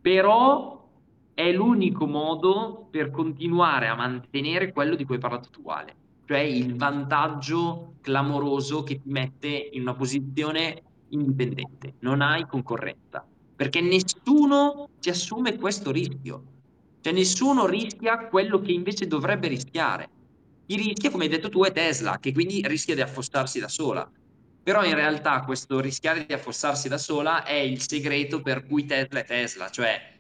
[0.02, 0.90] Però
[1.34, 5.94] è l'unico modo per continuare a mantenere quello di cui hai parlato tu, Ale,
[6.26, 13.24] cioè il vantaggio clamoroso che ti mette in una posizione indipendente, non hai concorrenza,
[13.58, 16.44] perché nessuno ti assume questo rischio,
[17.02, 20.10] cioè nessuno rischia quello che invece dovrebbe rischiare.
[20.68, 24.10] Chi rischia, come hai detto tu, è Tesla, che quindi rischia di affossarsi da sola.
[24.62, 29.20] Però in realtà questo rischiare di affossarsi da sola è il segreto per cui Tesla
[29.20, 30.14] è Tesla, cioè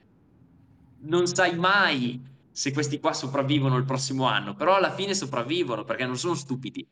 [1.01, 2.19] non sai mai
[2.49, 6.83] se questi qua sopravvivono il prossimo anno, però alla fine sopravvivono perché non sono stupidi.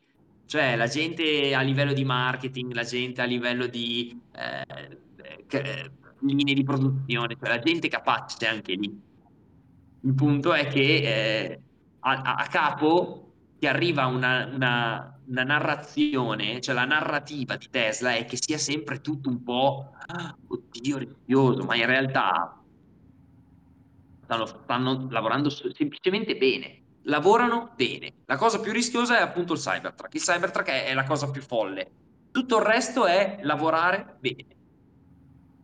[0.45, 4.99] Cioè la gente a livello di marketing, la gente a livello di eh,
[5.49, 5.91] eh,
[6.21, 9.01] linee di produzione, cioè la gente capace anche lì.
[10.01, 11.61] Il punto è che eh,
[11.99, 18.25] a, a, capo ti arriva una, una, una, narrazione, cioè la narrativa di Tesla è
[18.25, 22.61] che sia sempre tutto un po' ah, oddio rischioso, ma in realtà
[24.25, 26.81] stanno, stanno lavorando semplicemente bene.
[27.07, 28.13] Lavorano bene.
[28.25, 30.13] La cosa più rischiosa è appunto il Cybertruck.
[30.13, 31.91] Il Cybertruck è, è la cosa più folle.
[32.31, 34.54] Tutto il resto è lavorare bene.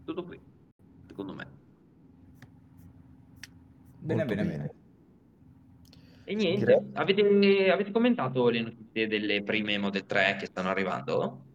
[0.03, 0.39] Tutto qui,
[1.07, 1.47] secondo me.
[3.99, 4.69] Bene, bene, bene, bene.
[6.23, 11.45] E niente, avete, avete, commentato le notizie delle prime Model 3 che stanno arrivando?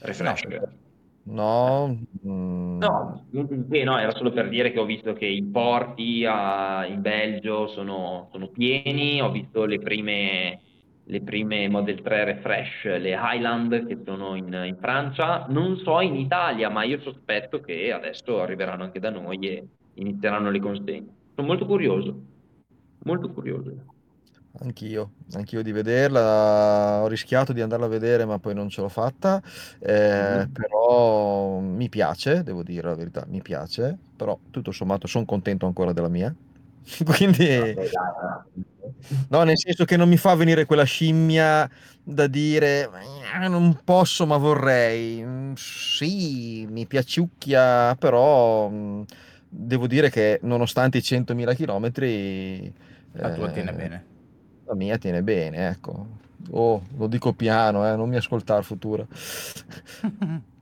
[0.00, 0.44] Refresh.
[0.46, 0.82] No.
[1.26, 2.78] No, mm.
[2.80, 3.26] No,
[3.70, 7.66] sì, no, era solo per dire che ho visto che i porti a- in Belgio
[7.68, 10.60] sono, sono pieni, ho visto le prime,
[11.06, 16.16] le prime Model 3 refresh, le Highland che sono in, in Francia, non so in
[16.16, 21.06] Italia, ma io sospetto che adesso arriveranno anche da noi e inizieranno le consegne.
[21.34, 22.20] Sono molto curioso,
[23.04, 23.92] molto curioso.
[24.60, 28.88] Anch'io, anch'io di vederla, ho rischiato di andarla a vedere ma poi non ce l'ho
[28.88, 29.42] fatta,
[29.80, 35.66] eh, però mi piace, devo dire la verità, mi piace, però tutto sommato sono contento
[35.66, 36.32] ancora della mia,
[37.04, 38.44] quindi no,
[39.44, 41.68] nel senso che non mi fa venire quella scimmia
[42.02, 42.88] da dire
[43.42, 49.02] "Eh, non posso ma vorrei, mm, sì, mi piaciucchia, però mm,
[49.48, 52.72] devo dire che nonostante i 100.000 chilometri...
[53.12, 54.04] La tua tiene eh, bene.
[54.64, 56.06] La mia tiene bene, ecco.
[56.50, 59.06] Oh, lo dico piano, eh, non mi ascoltare futura.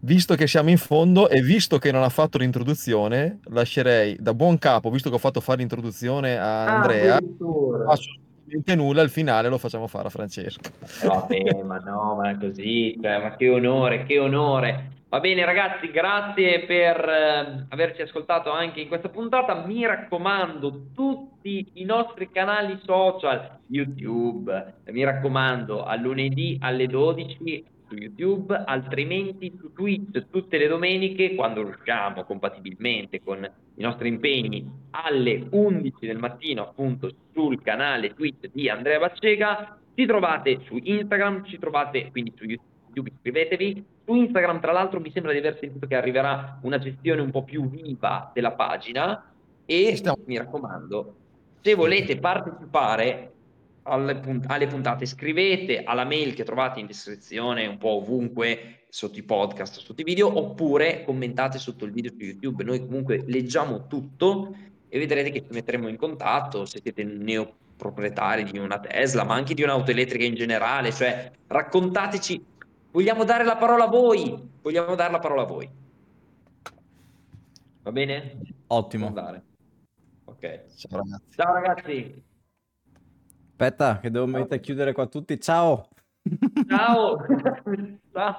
[0.00, 4.58] visto che siamo in fondo e visto che non ha fatto l'introduzione, lascerei da buon
[4.58, 9.58] capo, visto che ho fatto fare l'introduzione a ah, Andrea, assolutamente nulla, al finale lo
[9.58, 10.70] facciamo fare a Francesco.
[11.02, 14.90] Eh, vabbè, ma no, ma così, cioè, ma che onore, che onore.
[15.08, 19.64] Va bene ragazzi, grazie per eh, averci ascoltato anche in questa puntata.
[19.64, 27.75] Mi raccomando, tutti i nostri canali social, YouTube, mi raccomando, a lunedì alle 12 su
[27.98, 33.42] YouTube, altrimenti su Twitch tutte le domeniche, quando riusciamo compatibilmente con
[33.74, 39.78] i nostri impegni, alle 11 del mattino appunto sul canale Twitch di Andrea Baccega.
[39.94, 43.84] Ci trovate su Instagram, ci trovate quindi su YouTube YouTube, iscrivetevi.
[44.04, 47.44] Su Instagram, tra l'altro, mi sembra di aver sentito che arriverà una gestione un po'
[47.44, 49.30] più viva della pagina
[49.66, 51.14] e mi raccomando,
[51.60, 53.32] se volete partecipare
[53.86, 59.18] alle, punt- alle puntate, scrivete alla mail che trovate in descrizione un po' ovunque sotto
[59.18, 62.64] i podcast, sotto i video, oppure commentate sotto il video su YouTube.
[62.64, 64.54] Noi comunque leggiamo tutto
[64.88, 69.54] e vedrete che ci metteremo in contatto se siete neoproprietari di una Tesla, ma anche
[69.54, 72.44] di un'auto elettrica in generale, cioè raccontateci,
[72.90, 75.68] vogliamo dare la parola a voi, vogliamo dare la parola a voi.
[77.82, 78.38] Va bene?
[78.68, 79.12] Ottimo.
[80.24, 80.74] Ok.
[80.74, 81.24] Ciao ragazzi.
[81.36, 82.24] Ciao ragazzi.
[83.58, 85.40] Aspetta, che devo mettere a chiudere qua tutti.
[85.40, 85.88] Ciao!
[86.68, 87.16] Ciao.
[88.12, 88.34] Ciao.